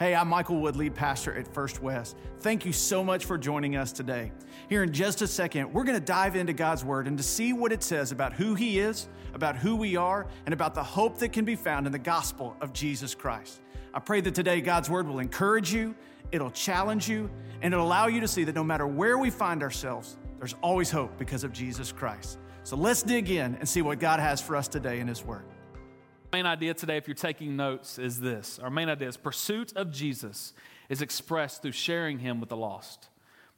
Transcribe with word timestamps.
Hey, 0.00 0.14
I'm 0.14 0.28
Michael 0.28 0.58
Wood, 0.60 0.76
lead 0.76 0.94
pastor 0.94 1.34
at 1.34 1.46
First 1.46 1.82
West. 1.82 2.16
Thank 2.38 2.64
you 2.64 2.72
so 2.72 3.04
much 3.04 3.26
for 3.26 3.36
joining 3.36 3.76
us 3.76 3.92
today. 3.92 4.32
Here 4.70 4.82
in 4.82 4.94
just 4.94 5.20
a 5.20 5.26
second, 5.26 5.70
we're 5.74 5.84
going 5.84 5.98
to 5.98 6.02
dive 6.02 6.36
into 6.36 6.54
God's 6.54 6.82
Word 6.82 7.06
and 7.06 7.18
to 7.18 7.22
see 7.22 7.52
what 7.52 7.70
it 7.70 7.82
says 7.82 8.10
about 8.10 8.32
who 8.32 8.54
He 8.54 8.78
is, 8.78 9.08
about 9.34 9.56
who 9.56 9.76
we 9.76 9.96
are, 9.96 10.26
and 10.46 10.54
about 10.54 10.74
the 10.74 10.82
hope 10.82 11.18
that 11.18 11.34
can 11.34 11.44
be 11.44 11.54
found 11.54 11.84
in 11.84 11.92
the 11.92 11.98
gospel 11.98 12.56
of 12.62 12.72
Jesus 12.72 13.14
Christ. 13.14 13.60
I 13.92 13.98
pray 13.98 14.22
that 14.22 14.34
today 14.34 14.62
God's 14.62 14.88
Word 14.88 15.06
will 15.06 15.18
encourage 15.18 15.70
you, 15.70 15.94
it'll 16.32 16.50
challenge 16.50 17.06
you, 17.06 17.28
and 17.60 17.74
it'll 17.74 17.86
allow 17.86 18.06
you 18.06 18.22
to 18.22 18.28
see 18.28 18.44
that 18.44 18.54
no 18.54 18.64
matter 18.64 18.86
where 18.86 19.18
we 19.18 19.28
find 19.28 19.62
ourselves, 19.62 20.16
there's 20.38 20.54
always 20.62 20.90
hope 20.90 21.18
because 21.18 21.44
of 21.44 21.52
Jesus 21.52 21.92
Christ. 21.92 22.38
So 22.62 22.74
let's 22.74 23.02
dig 23.02 23.28
in 23.28 23.54
and 23.56 23.68
see 23.68 23.82
what 23.82 23.98
God 23.98 24.18
has 24.18 24.40
for 24.40 24.56
us 24.56 24.66
today 24.66 25.00
in 25.00 25.08
His 25.08 25.22
Word 25.22 25.44
main 26.32 26.46
idea 26.46 26.74
today, 26.74 26.96
if 26.96 27.08
you're 27.08 27.14
taking 27.14 27.56
notes, 27.56 27.98
is 27.98 28.20
this. 28.20 28.58
Our 28.58 28.70
main 28.70 28.88
idea 28.88 29.08
is 29.08 29.16
pursuit 29.16 29.72
of 29.76 29.90
Jesus 29.90 30.52
is 30.88 31.02
expressed 31.02 31.62
through 31.62 31.72
sharing 31.72 32.18
him 32.18 32.40
with 32.40 32.48
the 32.48 32.56
lost. 32.56 33.08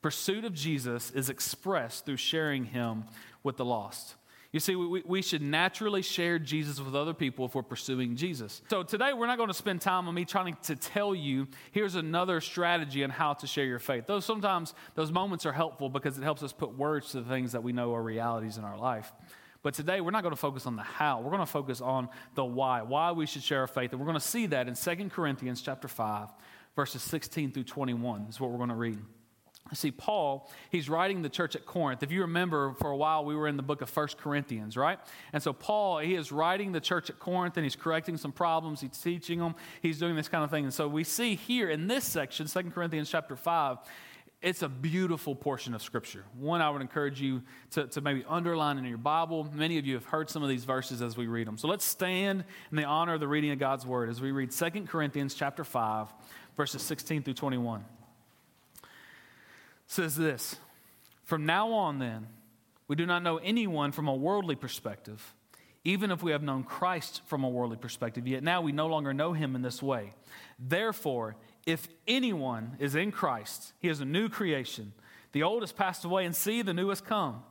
Pursuit 0.02 0.44
of 0.44 0.52
Jesus 0.52 1.10
is 1.10 1.30
expressed 1.30 2.04
through 2.04 2.16
sharing 2.16 2.64
him 2.64 3.04
with 3.42 3.56
the 3.56 3.64
lost. 3.64 4.16
You 4.52 4.60
see, 4.60 4.76
we, 4.76 5.02
we 5.06 5.22
should 5.22 5.40
naturally 5.40 6.02
share 6.02 6.38
Jesus 6.38 6.78
with 6.78 6.94
other 6.94 7.14
people 7.14 7.46
if 7.46 7.54
we're 7.54 7.62
pursuing 7.62 8.16
Jesus. 8.16 8.60
So 8.68 8.82
today, 8.82 9.14
we're 9.14 9.26
not 9.26 9.38
going 9.38 9.48
to 9.48 9.54
spend 9.54 9.80
time 9.80 10.08
on 10.08 10.14
me 10.14 10.26
trying 10.26 10.56
to 10.64 10.76
tell 10.76 11.14
you, 11.14 11.48
here's 11.70 11.94
another 11.94 12.42
strategy 12.42 13.02
on 13.02 13.08
how 13.08 13.32
to 13.32 13.46
share 13.46 13.64
your 13.64 13.78
faith. 13.78 14.04
Though 14.06 14.20
sometimes 14.20 14.74
those 14.94 15.10
moments 15.10 15.46
are 15.46 15.52
helpful 15.52 15.88
because 15.88 16.18
it 16.18 16.22
helps 16.22 16.42
us 16.42 16.52
put 16.52 16.76
words 16.76 17.12
to 17.12 17.22
the 17.22 17.30
things 17.30 17.52
that 17.52 17.62
we 17.62 17.72
know 17.72 17.94
are 17.94 18.02
realities 18.02 18.58
in 18.58 18.64
our 18.64 18.76
life. 18.76 19.10
But 19.62 19.74
today 19.74 20.00
we're 20.00 20.10
not 20.10 20.22
going 20.22 20.34
to 20.34 20.40
focus 20.40 20.66
on 20.66 20.76
the 20.76 20.82
how. 20.82 21.20
We're 21.20 21.30
going 21.30 21.40
to 21.40 21.46
focus 21.46 21.80
on 21.80 22.08
the 22.34 22.44
why, 22.44 22.82
why 22.82 23.12
we 23.12 23.26
should 23.26 23.42
share 23.42 23.60
our 23.60 23.66
faith. 23.66 23.92
And 23.92 24.00
we're 24.00 24.06
going 24.06 24.18
to 24.18 24.20
see 24.20 24.46
that 24.46 24.68
in 24.68 24.74
2 24.74 25.08
Corinthians 25.10 25.62
chapter 25.62 25.88
5, 25.88 26.28
verses 26.74 27.02
16 27.02 27.52
through 27.52 27.64
21 27.64 28.26
is 28.28 28.40
what 28.40 28.50
we're 28.50 28.56
going 28.56 28.70
to 28.70 28.74
read. 28.74 28.98
See, 29.74 29.90
Paul, 29.90 30.50
he's 30.70 30.88
writing 30.90 31.22
the 31.22 31.28
church 31.28 31.56
at 31.56 31.64
Corinth. 31.64 32.02
If 32.02 32.10
you 32.10 32.22
remember, 32.22 32.74
for 32.74 32.90
a 32.90 32.96
while 32.96 33.24
we 33.24 33.34
were 33.34 33.48
in 33.48 33.56
the 33.56 33.62
book 33.62 33.80
of 33.80 33.88
First 33.88 34.18
Corinthians, 34.18 34.76
right? 34.76 34.98
And 35.32 35.42
so 35.42 35.52
Paul, 35.52 35.98
he 35.98 36.14
is 36.14 36.30
writing 36.30 36.72
the 36.72 36.80
church 36.80 37.08
at 37.08 37.18
Corinth 37.18 37.56
and 37.56 37.64
he's 37.64 37.76
correcting 37.76 38.16
some 38.18 38.32
problems. 38.32 38.80
He's 38.82 38.98
teaching 38.98 39.38
them. 39.38 39.54
He's 39.80 39.98
doing 39.98 40.14
this 40.16 40.28
kind 40.28 40.44
of 40.44 40.50
thing. 40.50 40.64
And 40.64 40.74
so 40.74 40.88
we 40.88 41.04
see 41.04 41.36
here 41.36 41.70
in 41.70 41.86
this 41.86 42.04
section, 42.04 42.48
2 42.48 42.62
Corinthians 42.64 43.08
chapter 43.08 43.36
5, 43.36 43.78
it's 44.42 44.62
a 44.62 44.68
beautiful 44.68 45.36
portion 45.36 45.72
of 45.72 45.82
Scripture. 45.82 46.24
One, 46.36 46.60
I 46.60 46.68
would 46.68 46.82
encourage 46.82 47.20
you 47.20 47.42
to, 47.70 47.86
to 47.86 48.00
maybe 48.00 48.24
underline 48.28 48.76
in 48.76 48.84
your 48.84 48.98
Bible. 48.98 49.48
Many 49.54 49.78
of 49.78 49.86
you 49.86 49.94
have 49.94 50.04
heard 50.04 50.28
some 50.28 50.42
of 50.42 50.48
these 50.48 50.64
verses 50.64 51.00
as 51.00 51.16
we 51.16 51.28
read 51.28 51.46
them. 51.46 51.56
So 51.56 51.68
let's 51.68 51.84
stand 51.84 52.44
in 52.70 52.76
the 52.76 52.84
honor 52.84 53.14
of 53.14 53.20
the 53.20 53.28
reading 53.28 53.52
of 53.52 53.60
God's 53.60 53.86
Word 53.86 54.10
as 54.10 54.20
we 54.20 54.32
read 54.32 54.50
2 54.50 54.70
Corinthians 54.86 55.34
chapter 55.34 55.62
5, 55.62 56.08
verses 56.56 56.82
16 56.82 57.22
through 57.22 57.34
21. 57.34 57.80
It 57.80 58.88
says 59.86 60.16
this 60.16 60.56
From 61.22 61.46
now 61.46 61.72
on, 61.72 62.00
then, 62.00 62.26
we 62.88 62.96
do 62.96 63.06
not 63.06 63.22
know 63.22 63.36
anyone 63.36 63.92
from 63.92 64.08
a 64.08 64.14
worldly 64.14 64.56
perspective, 64.56 65.34
even 65.84 66.10
if 66.10 66.20
we 66.20 66.32
have 66.32 66.42
known 66.42 66.64
Christ 66.64 67.22
from 67.26 67.44
a 67.44 67.48
worldly 67.48 67.76
perspective, 67.76 68.26
yet 68.26 68.42
now 68.42 68.60
we 68.60 68.72
no 68.72 68.88
longer 68.88 69.14
know 69.14 69.34
him 69.34 69.54
in 69.54 69.62
this 69.62 69.80
way. 69.80 70.14
Therefore, 70.58 71.36
if 71.66 71.88
anyone 72.08 72.76
is 72.78 72.94
in 72.94 73.12
Christ, 73.12 73.72
he 73.78 73.88
is 73.88 74.00
a 74.00 74.04
new 74.04 74.28
creation. 74.28 74.92
The 75.32 75.42
old 75.42 75.62
has 75.62 75.72
passed 75.72 76.04
away, 76.04 76.24
and 76.24 76.34
see, 76.34 76.62
the 76.62 76.74
new 76.74 76.88
has 76.88 77.00
come. 77.00 77.42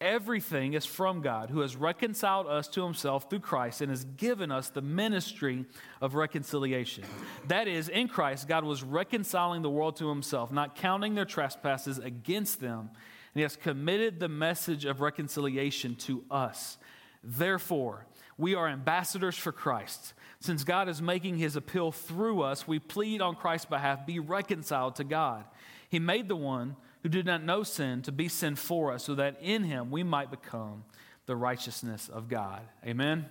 Everything 0.00 0.74
is 0.74 0.86
from 0.86 1.22
God, 1.22 1.50
who 1.50 1.60
has 1.60 1.74
reconciled 1.74 2.46
us 2.46 2.68
to 2.68 2.84
himself 2.84 3.28
through 3.28 3.40
Christ 3.40 3.80
and 3.80 3.90
has 3.90 4.04
given 4.04 4.52
us 4.52 4.68
the 4.68 4.80
ministry 4.80 5.64
of 6.00 6.14
reconciliation. 6.14 7.02
That 7.48 7.66
is, 7.66 7.88
in 7.88 8.06
Christ, 8.06 8.46
God 8.46 8.62
was 8.62 8.84
reconciling 8.84 9.62
the 9.62 9.70
world 9.70 9.96
to 9.96 10.08
himself, 10.08 10.52
not 10.52 10.76
counting 10.76 11.16
their 11.16 11.24
trespasses 11.24 11.98
against 11.98 12.60
them, 12.60 12.90
and 12.90 13.34
he 13.34 13.42
has 13.42 13.56
committed 13.56 14.20
the 14.20 14.28
message 14.28 14.84
of 14.84 15.00
reconciliation 15.00 15.96
to 15.96 16.22
us. 16.30 16.78
Therefore, 17.24 18.06
we 18.38 18.54
are 18.54 18.68
ambassadors 18.68 19.36
for 19.36 19.52
Christ. 19.52 20.14
Since 20.40 20.62
God 20.62 20.88
is 20.88 21.02
making 21.02 21.36
his 21.36 21.56
appeal 21.56 21.90
through 21.90 22.42
us, 22.42 22.66
we 22.66 22.78
plead 22.78 23.20
on 23.20 23.34
Christ's 23.34 23.66
behalf 23.66 24.06
be 24.06 24.20
reconciled 24.20 24.96
to 24.96 25.04
God. 25.04 25.44
He 25.88 25.98
made 25.98 26.28
the 26.28 26.36
one 26.36 26.76
who 27.02 27.08
did 27.08 27.26
not 27.26 27.42
know 27.42 27.64
sin 27.64 28.02
to 28.02 28.12
be 28.12 28.28
sin 28.28 28.54
for 28.54 28.92
us, 28.92 29.04
so 29.04 29.16
that 29.16 29.38
in 29.42 29.64
him 29.64 29.90
we 29.90 30.04
might 30.04 30.30
become 30.30 30.84
the 31.26 31.36
righteousness 31.36 32.08
of 32.08 32.28
God. 32.28 32.62
Amen. 32.86 33.26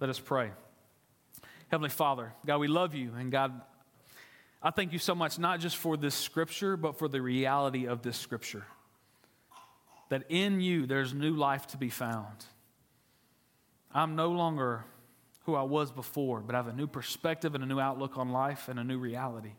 Let 0.00 0.08
us 0.08 0.20
pray. 0.20 0.52
Heavenly 1.68 1.90
Father, 1.90 2.32
God, 2.46 2.58
we 2.58 2.68
love 2.68 2.94
you. 2.94 3.12
And 3.18 3.30
God, 3.32 3.60
I 4.62 4.70
thank 4.70 4.92
you 4.92 4.98
so 4.98 5.14
much, 5.14 5.38
not 5.38 5.60
just 5.60 5.76
for 5.76 5.96
this 5.96 6.14
scripture, 6.14 6.76
but 6.76 6.98
for 6.98 7.08
the 7.08 7.20
reality 7.20 7.86
of 7.86 8.02
this 8.02 8.16
scripture. 8.16 8.64
That 10.08 10.24
in 10.28 10.60
you 10.60 10.86
there's 10.86 11.12
new 11.12 11.34
life 11.34 11.66
to 11.68 11.76
be 11.76 11.90
found. 11.90 12.44
I'm 13.92 14.16
no 14.16 14.30
longer 14.30 14.84
who 15.44 15.54
I 15.54 15.62
was 15.62 15.90
before, 15.90 16.40
but 16.40 16.54
I 16.54 16.58
have 16.58 16.68
a 16.68 16.72
new 16.72 16.86
perspective 16.86 17.54
and 17.54 17.64
a 17.64 17.66
new 17.66 17.80
outlook 17.80 18.18
on 18.18 18.30
life 18.30 18.68
and 18.68 18.78
a 18.78 18.84
new 18.84 18.98
reality. 18.98 19.52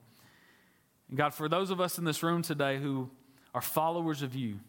And 1.09 1.17
God, 1.17 1.33
for 1.33 1.49
those 1.49 1.71
of 1.71 1.81
us 1.81 1.97
in 1.97 2.05
this 2.05 2.21
room 2.21 2.41
today 2.41 2.77
who 2.77 3.09
are 3.53 3.61
followers 3.61 4.21
of 4.21 4.35
you, 4.35 4.59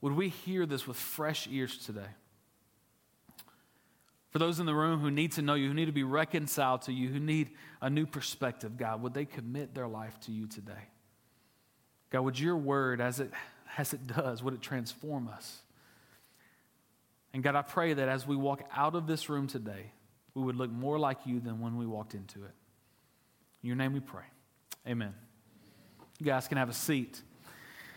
would 0.00 0.14
we 0.14 0.28
hear 0.28 0.66
this 0.66 0.86
with 0.86 0.96
fresh 0.96 1.46
ears 1.50 1.78
today? 1.78 2.08
For 4.30 4.38
those 4.38 4.58
in 4.58 4.66
the 4.66 4.74
room 4.74 4.98
who 5.00 5.10
need 5.10 5.32
to 5.32 5.42
know 5.42 5.54
you, 5.54 5.68
who 5.68 5.74
need 5.74 5.86
to 5.86 5.92
be 5.92 6.02
reconciled 6.02 6.82
to 6.82 6.92
you, 6.92 7.08
who 7.08 7.20
need 7.20 7.50
a 7.80 7.88
new 7.88 8.06
perspective, 8.06 8.76
God, 8.76 9.02
would 9.02 9.14
they 9.14 9.26
commit 9.26 9.74
their 9.74 9.86
life 9.86 10.18
to 10.20 10.32
you 10.32 10.46
today? 10.46 10.88
God, 12.10 12.22
would 12.22 12.40
your 12.40 12.56
word, 12.56 13.00
as 13.00 13.20
it, 13.20 13.30
as 13.76 13.92
it 13.92 14.06
does, 14.06 14.42
would 14.42 14.54
it 14.54 14.62
transform 14.62 15.28
us? 15.28 15.60
And 17.32 17.42
God, 17.42 17.54
I 17.54 17.62
pray 17.62 17.94
that 17.94 18.08
as 18.08 18.26
we 18.26 18.36
walk 18.36 18.62
out 18.74 18.94
of 18.94 19.06
this 19.06 19.28
room 19.28 19.46
today, 19.46 19.92
we 20.34 20.42
would 20.42 20.56
look 20.56 20.70
more 20.70 20.98
like 20.98 21.18
you 21.26 21.40
than 21.40 21.60
when 21.60 21.76
we 21.76 21.86
walked 21.86 22.14
into 22.14 22.44
it. 22.44 22.54
In 23.62 23.68
your 23.68 23.76
name 23.76 23.92
we 23.92 24.00
pray. 24.00 24.24
Amen. 24.86 25.14
You 26.18 26.26
guys 26.26 26.48
can 26.48 26.58
have 26.58 26.68
a 26.68 26.74
seat. 26.74 27.22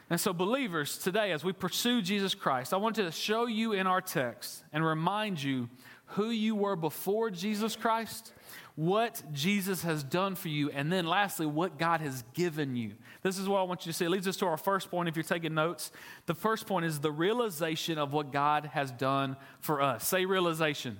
And 0.09 0.22
so, 0.22 0.34
believers, 0.34 1.00
today, 1.00 1.31
as 1.31 1.44
we 1.44 1.51
pursue 1.51 2.01
Jesus 2.01 2.35
Christ, 2.35 2.74
I 2.74 2.78
want 2.78 2.95
to 2.97 3.12
show 3.12 3.47
you 3.47 3.74
in 3.74 3.88
our 3.88 4.01
text 4.01 4.63
and 4.72 4.85
remind 4.85 5.41
you 5.41 5.68
who 6.09 6.29
you 6.29 6.56
were 6.56 6.75
before 6.75 7.31
Jesus 7.31 7.75
Christ, 7.75 8.31
what 8.75 9.24
Jesus 9.31 9.84
has 9.84 10.03
done 10.03 10.36
for 10.36 10.50
you, 10.50 10.69
and 10.69 10.91
then 10.91 11.06
lastly, 11.06 11.46
what 11.46 11.78
God 11.78 12.02
has 12.02 12.24
given 12.34 12.75
you. 12.75 12.91
This 13.22 13.38
is 13.38 13.47
what 13.47 13.59
I 13.59 13.63
want 13.63 13.86
you 13.86 13.91
to 13.91 13.97
see. 13.97 14.06
It 14.06 14.09
leads 14.09 14.28
us 14.28 14.36
to 14.38 14.46
our 14.46 14.58
first 14.58 14.91
point 14.91 15.08
if 15.08 15.16
you're 15.16 15.24
taking 15.24 15.53
notes. 15.53 15.91
The 16.25 16.36
first 16.36 16.68
point 16.68 16.86
is 16.86 17.00
the 17.00 17.12
realization 17.12 17.97
of 17.97 18.12
what 18.12 18.34
God 18.34 18.66
has 18.74 18.91
done 18.91 19.38
for 19.62 19.81
us. 19.81 20.08
Say 20.08 20.25
realization 20.25 21.00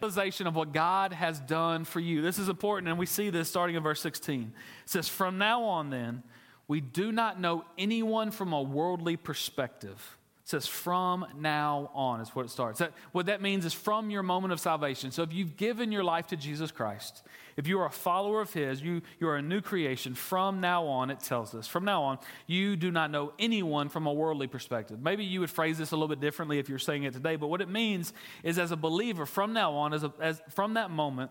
realization 0.00 0.46
of 0.46 0.56
what 0.56 0.72
God 0.72 1.12
has 1.12 1.40
done 1.40 1.84
for 1.84 2.00
you. 2.00 2.22
This 2.22 2.38
is 2.38 2.48
important, 2.48 2.88
and 2.88 2.98
we 2.98 3.06
see 3.06 3.30
this 3.30 3.48
starting 3.48 3.76
in 3.76 3.82
verse 3.82 4.00
16. 4.00 4.52
It 4.84 4.90
says, 4.90 5.08
From 5.08 5.38
now 5.38 5.64
on, 5.64 5.90
then, 5.90 6.22
we 6.68 6.80
do 6.80 7.12
not 7.12 7.40
know 7.40 7.64
anyone 7.76 8.30
from 8.30 8.52
a 8.52 8.62
worldly 8.62 9.16
perspective. 9.16 10.16
Says, 10.50 10.66
From 10.66 11.24
now 11.38 11.92
on 11.94 12.20
is 12.20 12.30
what 12.30 12.44
it 12.44 12.48
starts. 12.48 12.80
That, 12.80 12.92
what 13.12 13.26
that 13.26 13.40
means 13.40 13.64
is 13.64 13.72
from 13.72 14.10
your 14.10 14.24
moment 14.24 14.52
of 14.52 14.58
salvation. 14.58 15.12
So 15.12 15.22
if 15.22 15.32
you've 15.32 15.56
given 15.56 15.92
your 15.92 16.02
life 16.02 16.26
to 16.28 16.36
Jesus 16.36 16.72
Christ, 16.72 17.22
if 17.56 17.68
you 17.68 17.78
are 17.78 17.86
a 17.86 17.90
follower 17.90 18.40
of 18.40 18.52
His, 18.52 18.82
you, 18.82 19.00
you 19.20 19.28
are 19.28 19.36
a 19.36 19.42
new 19.42 19.60
creation. 19.60 20.16
From 20.16 20.60
now 20.60 20.86
on, 20.86 21.08
it 21.08 21.20
tells 21.20 21.54
us, 21.54 21.68
from 21.68 21.84
now 21.84 22.02
on, 22.02 22.18
you 22.48 22.74
do 22.74 22.90
not 22.90 23.12
know 23.12 23.32
anyone 23.38 23.88
from 23.88 24.08
a 24.08 24.12
worldly 24.12 24.48
perspective. 24.48 25.00
Maybe 25.00 25.24
you 25.24 25.38
would 25.38 25.50
phrase 25.50 25.78
this 25.78 25.92
a 25.92 25.94
little 25.94 26.08
bit 26.08 26.20
differently 26.20 26.58
if 26.58 26.68
you're 26.68 26.80
saying 26.80 27.04
it 27.04 27.12
today, 27.12 27.36
but 27.36 27.46
what 27.46 27.60
it 27.60 27.68
means 27.68 28.12
is 28.42 28.58
as 28.58 28.72
a 28.72 28.76
believer, 28.76 29.26
from 29.26 29.52
now 29.52 29.74
on, 29.74 29.94
as, 29.94 30.02
a, 30.02 30.12
as 30.20 30.42
from 30.48 30.74
that 30.74 30.90
moment, 30.90 31.30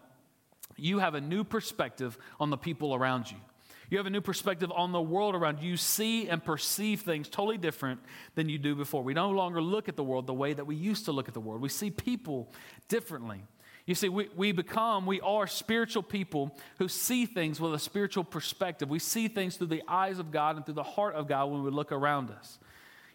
you 0.77 0.99
have 0.99 1.13
a 1.13 1.21
new 1.21 1.43
perspective 1.43 2.17
on 2.39 2.51
the 2.51 2.57
people 2.57 2.95
around 2.95 3.29
you. 3.29 3.37
You 3.89 3.97
have 3.97 4.05
a 4.05 4.11
new 4.11 4.21
perspective 4.21 4.71
on 4.75 4.91
the 4.91 5.01
world 5.01 5.33
around 5.33 5.61
you. 5.61 5.71
You 5.71 5.77
see 5.77 6.29
and 6.29 6.43
perceive 6.43 7.01
things 7.01 7.27
totally 7.27 7.57
different 7.57 8.01
than 8.35 8.47
you 8.47 8.59
do 8.59 8.75
before. 8.75 9.03
We 9.03 9.13
no 9.13 9.31
longer 9.31 9.61
look 9.61 9.89
at 9.89 9.95
the 9.95 10.03
world 10.03 10.27
the 10.27 10.33
way 10.33 10.53
that 10.53 10.65
we 10.65 10.75
used 10.75 11.05
to 11.05 11.11
look 11.11 11.27
at 11.27 11.33
the 11.33 11.39
world. 11.39 11.61
We 11.61 11.69
see 11.69 11.89
people 11.89 12.51
differently. 12.87 13.41
You 13.87 13.95
see, 13.95 14.07
we, 14.07 14.29
we 14.35 14.51
become, 14.51 15.07
we 15.07 15.19
are 15.21 15.47
spiritual 15.47 16.03
people 16.03 16.55
who 16.77 16.87
see 16.87 17.25
things 17.25 17.59
with 17.59 17.73
a 17.73 17.79
spiritual 17.79 18.23
perspective. 18.23 18.87
We 18.87 18.99
see 18.99 19.27
things 19.27 19.57
through 19.57 19.67
the 19.67 19.81
eyes 19.87 20.19
of 20.19 20.31
God 20.31 20.57
and 20.57 20.63
through 20.63 20.75
the 20.75 20.83
heart 20.83 21.15
of 21.15 21.27
God 21.27 21.49
when 21.49 21.63
we 21.63 21.71
look 21.71 21.91
around 21.91 22.29
us. 22.29 22.59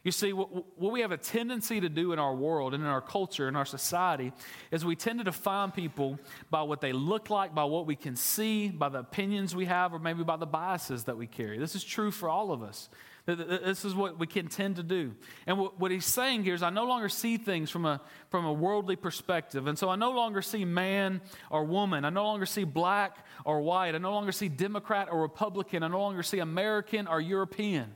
You 0.05 0.13
see, 0.13 0.35
what, 0.35 0.79
what 0.79 0.93
we 0.93 1.01
have 1.01 1.13
a 1.13 1.17
tendency 1.17 1.81
to 1.81 1.89
do 1.89 2.13
in 2.13 2.19
our 2.19 2.35
world 2.35 2.75
and 2.75 2.85
in 2.85 2.89
our 2.89 3.01
culture, 3.01 3.49
in 3.49 3.57
our 3.57 3.65
society, 3.65 4.33
is 4.71 4.85
we 4.85 4.97
tend 4.97 5.19
to 5.19 5.25
define 5.25 5.71
people 5.71 6.19
by 6.51 6.61
what 6.63 6.83
they 6.83 6.93
look 6.93 7.31
like, 7.31 7.55
by 7.55 7.65
what 7.65 7.87
we 7.87 7.97
can 7.97 8.15
see, 8.15 8.69
by 8.69 8.91
the 8.91 8.99
opinions 8.99 9.57
we 9.57 9.65
have, 9.65 9.95
or 9.95 9.99
maybe 9.99 10.23
by 10.23 10.37
the 10.37 10.47
biases 10.47 11.05
that 11.05 11.17
we 11.17 11.27
carry. 11.27 11.59
This 11.59 11.75
is 11.75 11.83
true 11.83 12.11
for 12.11 12.29
all 12.29 12.53
of 12.53 12.63
us. 12.63 12.91
This 13.27 13.87
is 13.87 13.95
what 13.95 14.19
we 14.19 14.27
can 14.27 14.49
tend 14.49 14.77
to 14.77 14.83
do. 14.83 15.15
And 15.47 15.59
what 15.59 15.91
he's 15.91 16.05
saying 16.05 16.45
here 16.45 16.53
is 16.53 16.63
I 16.63 16.69
no 16.69 16.85
longer 16.85 17.09
see 17.09 17.39
things 17.39 17.71
from 17.71 17.87
a, 17.87 18.03
from 18.29 18.45
a 18.45 18.53
worldly 18.53 18.97
perspective. 18.97 19.67
And 19.67 19.79
so 19.79 19.89
I 19.89 19.97
no 19.97 20.11
longer 20.11 20.43
see 20.43 20.67
man 20.67 21.23
or 21.49 21.65
woman. 21.65 22.05
I 22.05 22.11
no 22.11 22.25
longer 22.25 22.45
see 22.45 22.65
black 22.65 23.17
or 23.47 23.63
white. 23.63 23.95
I 23.95 23.99
no 23.99 24.13
longer 24.13 24.33
see 24.33 24.51
Democrat 24.51 25.09
or 25.11 25.23
Republican. 25.23 25.83
I 25.83 25.89
no 25.89 26.01
longer 26.01 26.23
see 26.23 26.41
American 26.41 27.07
or 27.07 27.19
European. 27.19 27.95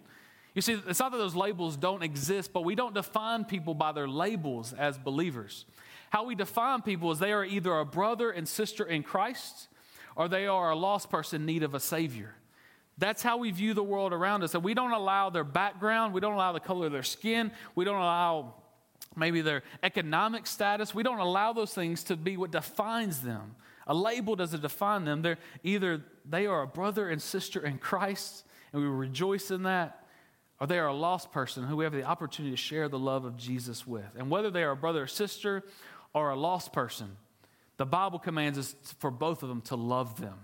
You 0.54 0.62
see, 0.62 0.80
it's 0.86 0.98
not 0.98 1.12
that 1.12 1.18
those 1.18 1.34
labels 1.34 1.76
don't 1.76 2.02
exist, 2.02 2.52
but 2.52 2.64
we 2.64 2.74
don't 2.74 2.94
define 2.94 3.44
people 3.44 3.74
by 3.74 3.92
their 3.92 4.08
labels 4.08 4.72
as 4.72 4.98
believers. 4.98 5.64
How 6.10 6.24
we 6.24 6.34
define 6.34 6.82
people 6.82 7.12
is 7.12 7.18
they 7.18 7.32
are 7.32 7.44
either 7.44 7.78
a 7.78 7.84
brother 7.84 8.30
and 8.30 8.48
sister 8.48 8.84
in 8.84 9.02
Christ 9.02 9.68
or 10.16 10.28
they 10.28 10.46
are 10.46 10.70
a 10.70 10.76
lost 10.76 11.10
person 11.10 11.42
in 11.42 11.46
need 11.46 11.62
of 11.62 11.74
a 11.74 11.80
Savior. 11.80 12.34
That's 12.98 13.22
how 13.22 13.36
we 13.36 13.52
view 13.52 13.74
the 13.74 13.82
world 13.82 14.12
around 14.12 14.42
us. 14.42 14.54
And 14.54 14.64
we 14.64 14.74
don't 14.74 14.92
allow 14.92 15.30
their 15.30 15.44
background, 15.44 16.12
we 16.12 16.20
don't 16.20 16.34
allow 16.34 16.52
the 16.52 16.60
color 16.60 16.86
of 16.86 16.92
their 16.92 17.04
skin, 17.04 17.52
we 17.76 17.84
don't 17.84 18.00
allow 18.00 18.54
maybe 19.16 19.40
their 19.40 19.62
economic 19.82 20.46
status, 20.46 20.94
we 20.94 21.04
don't 21.04 21.20
allow 21.20 21.52
those 21.52 21.72
things 21.72 22.02
to 22.04 22.16
be 22.16 22.36
what 22.36 22.50
defines 22.50 23.20
them. 23.20 23.54
A 23.86 23.94
label 23.94 24.36
doesn't 24.36 24.60
define 24.60 25.04
them. 25.04 25.22
They're 25.22 25.38
either 25.62 26.02
they 26.28 26.46
are 26.46 26.62
a 26.62 26.66
brother 26.66 27.08
and 27.08 27.22
sister 27.22 27.64
in 27.64 27.78
Christ, 27.78 28.44
and 28.72 28.82
we 28.82 28.88
rejoice 28.88 29.50
in 29.50 29.62
that, 29.62 29.97
or 30.60 30.66
they 30.66 30.78
are 30.78 30.88
a 30.88 30.94
lost 30.94 31.30
person 31.32 31.64
who 31.64 31.76
we 31.76 31.84
have 31.84 31.92
the 31.92 32.02
opportunity 32.02 32.52
to 32.54 32.60
share 32.60 32.88
the 32.88 32.98
love 32.98 33.24
of 33.24 33.36
Jesus 33.36 33.86
with. 33.86 34.16
And 34.16 34.30
whether 34.30 34.50
they 34.50 34.62
are 34.62 34.72
a 34.72 34.76
brother 34.76 35.04
or 35.04 35.06
sister 35.06 35.62
or 36.12 36.30
a 36.30 36.36
lost 36.36 36.72
person, 36.72 37.16
the 37.76 37.86
Bible 37.86 38.18
commands 38.18 38.58
us 38.58 38.74
for 38.98 39.10
both 39.10 39.42
of 39.42 39.48
them 39.48 39.60
to 39.62 39.76
love 39.76 40.20
them. 40.20 40.34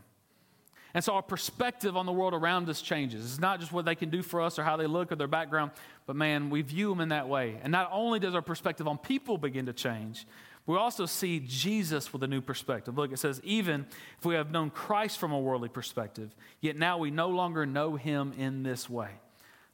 And 0.94 1.02
so 1.02 1.14
our 1.14 1.22
perspective 1.22 1.96
on 1.96 2.06
the 2.06 2.12
world 2.12 2.34
around 2.34 2.68
us 2.68 2.80
changes. 2.80 3.24
It's 3.24 3.40
not 3.40 3.58
just 3.58 3.72
what 3.72 3.84
they 3.84 3.96
can 3.96 4.10
do 4.10 4.22
for 4.22 4.40
us 4.40 4.60
or 4.60 4.62
how 4.62 4.76
they 4.76 4.86
look 4.86 5.10
or 5.10 5.16
their 5.16 5.26
background, 5.26 5.72
but 6.06 6.14
man, 6.14 6.50
we 6.50 6.62
view 6.62 6.88
them 6.90 7.00
in 7.00 7.08
that 7.08 7.28
way. 7.28 7.58
And 7.64 7.72
not 7.72 7.90
only 7.92 8.20
does 8.20 8.36
our 8.36 8.42
perspective 8.42 8.86
on 8.86 8.98
people 8.98 9.36
begin 9.36 9.66
to 9.66 9.72
change, 9.72 10.24
we 10.66 10.76
also 10.76 11.04
see 11.04 11.40
Jesus 11.40 12.12
with 12.12 12.22
a 12.22 12.28
new 12.28 12.40
perspective. 12.40 12.96
Look, 12.96 13.12
it 13.12 13.18
says, 13.18 13.40
even 13.42 13.86
if 14.18 14.24
we 14.24 14.36
have 14.36 14.52
known 14.52 14.70
Christ 14.70 15.18
from 15.18 15.32
a 15.32 15.38
worldly 15.38 15.68
perspective, 15.68 16.32
yet 16.60 16.76
now 16.76 16.98
we 16.98 17.10
no 17.10 17.28
longer 17.28 17.66
know 17.66 17.96
him 17.96 18.32
in 18.38 18.62
this 18.62 18.88
way. 18.88 19.10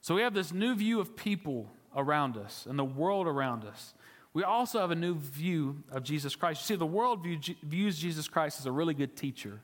So 0.01 0.15
we 0.15 0.23
have 0.23 0.35
this 0.35 0.53
new 0.53 0.75
view 0.75 1.01
of 1.01 1.17
people 1.17 1.71
around 1.95 2.37
us 2.37 2.67
and 2.69 2.79
the 2.79 2.85
world 2.85 3.27
around 3.27 3.65
us. 3.65 3.95
We 4.33 4.45
also 4.45 4.79
have 4.79 4.91
a 4.91 4.97
new 4.97 5.15
view 5.15 5.83
of 5.91 6.05
Jesus 6.05 6.37
Christ. 6.37 6.63
You 6.63 6.75
see, 6.75 6.79
the 6.79 6.87
world 6.87 7.23
view, 7.23 7.39
views 7.63 7.99
Jesus 7.99 8.29
Christ 8.29 8.61
as 8.61 8.67
a 8.67 8.73
really 8.73 8.95
good 8.95 9.17
teacher. 9.17 9.61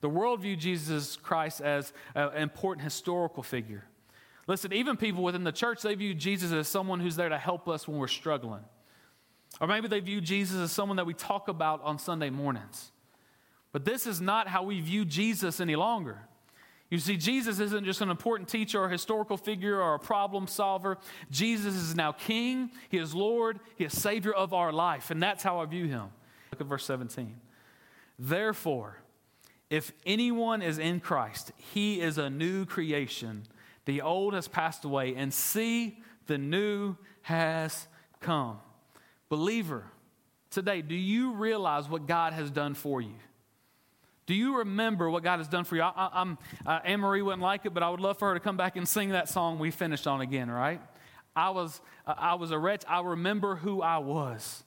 The 0.00 0.08
world 0.08 0.40
viewed 0.40 0.60
Jesus 0.60 1.16
Christ 1.16 1.60
as 1.60 1.92
an 2.14 2.32
important 2.38 2.82
historical 2.82 3.42
figure. 3.42 3.84
Listen, 4.48 4.72
even 4.72 4.96
people 4.96 5.22
within 5.22 5.44
the 5.44 5.52
church, 5.52 5.82
they 5.82 5.94
view 5.94 6.14
Jesus 6.14 6.50
as 6.52 6.66
someone 6.66 6.98
who's 6.98 7.16
there 7.16 7.28
to 7.28 7.38
help 7.38 7.68
us 7.68 7.86
when 7.86 7.98
we're 7.98 8.08
struggling. 8.08 8.64
Or 9.60 9.68
maybe 9.68 9.86
they 9.86 10.00
view 10.00 10.20
Jesus 10.20 10.56
as 10.56 10.72
someone 10.72 10.96
that 10.96 11.06
we 11.06 11.14
talk 11.14 11.46
about 11.48 11.82
on 11.84 11.98
Sunday 11.98 12.30
mornings. 12.30 12.90
But 13.70 13.84
this 13.84 14.06
is 14.06 14.20
not 14.20 14.48
how 14.48 14.64
we 14.64 14.80
view 14.80 15.04
Jesus 15.04 15.60
any 15.60 15.76
longer. 15.76 16.18
You 16.92 16.98
see, 16.98 17.16
Jesus 17.16 17.58
isn't 17.58 17.86
just 17.86 18.02
an 18.02 18.10
important 18.10 18.50
teacher 18.50 18.78
or 18.78 18.90
historical 18.90 19.38
figure 19.38 19.80
or 19.80 19.94
a 19.94 19.98
problem 19.98 20.46
solver. 20.46 20.98
Jesus 21.30 21.74
is 21.74 21.94
now 21.94 22.12
King, 22.12 22.70
He 22.90 22.98
is 22.98 23.14
Lord, 23.14 23.60
He 23.76 23.84
is 23.84 23.98
Savior 23.98 24.34
of 24.34 24.52
our 24.52 24.74
life, 24.74 25.10
and 25.10 25.22
that's 25.22 25.42
how 25.42 25.60
I 25.60 25.64
view 25.64 25.86
Him. 25.86 26.10
Look 26.50 26.60
at 26.60 26.66
verse 26.66 26.84
17. 26.84 27.34
Therefore, 28.18 28.98
if 29.70 29.90
anyone 30.04 30.60
is 30.60 30.76
in 30.76 31.00
Christ, 31.00 31.52
he 31.56 32.02
is 32.02 32.18
a 32.18 32.28
new 32.28 32.66
creation. 32.66 33.44
The 33.86 34.02
old 34.02 34.34
has 34.34 34.46
passed 34.46 34.84
away, 34.84 35.14
and 35.14 35.32
see, 35.32 35.98
the 36.26 36.36
new 36.36 36.98
has 37.22 37.88
come. 38.20 38.58
Believer, 39.30 39.86
today, 40.50 40.82
do 40.82 40.94
you 40.94 41.32
realize 41.32 41.88
what 41.88 42.06
God 42.06 42.34
has 42.34 42.50
done 42.50 42.74
for 42.74 43.00
you? 43.00 43.14
Do 44.26 44.34
you 44.34 44.58
remember 44.58 45.10
what 45.10 45.22
God 45.22 45.38
has 45.38 45.48
done 45.48 45.64
for 45.64 45.76
you? 45.76 45.82
I, 45.82 46.20
am 46.20 46.38
uh, 46.64 46.80
Anne 46.84 47.00
Marie 47.00 47.22
wouldn't 47.22 47.42
like 47.42 47.66
it, 47.66 47.74
but 47.74 47.82
I 47.82 47.90
would 47.90 48.00
love 48.00 48.18
for 48.18 48.28
her 48.28 48.34
to 48.34 48.40
come 48.40 48.56
back 48.56 48.76
and 48.76 48.88
sing 48.88 49.10
that 49.10 49.28
song 49.28 49.58
we 49.58 49.70
finished 49.70 50.06
on 50.06 50.20
again, 50.20 50.50
right? 50.50 50.80
I 51.34 51.50
was, 51.50 51.80
uh, 52.06 52.14
I 52.16 52.34
was 52.34 52.50
a 52.50 52.58
wretch. 52.58 52.84
I 52.88 53.00
remember 53.00 53.56
who 53.56 53.82
I 53.82 53.98
was. 53.98 54.62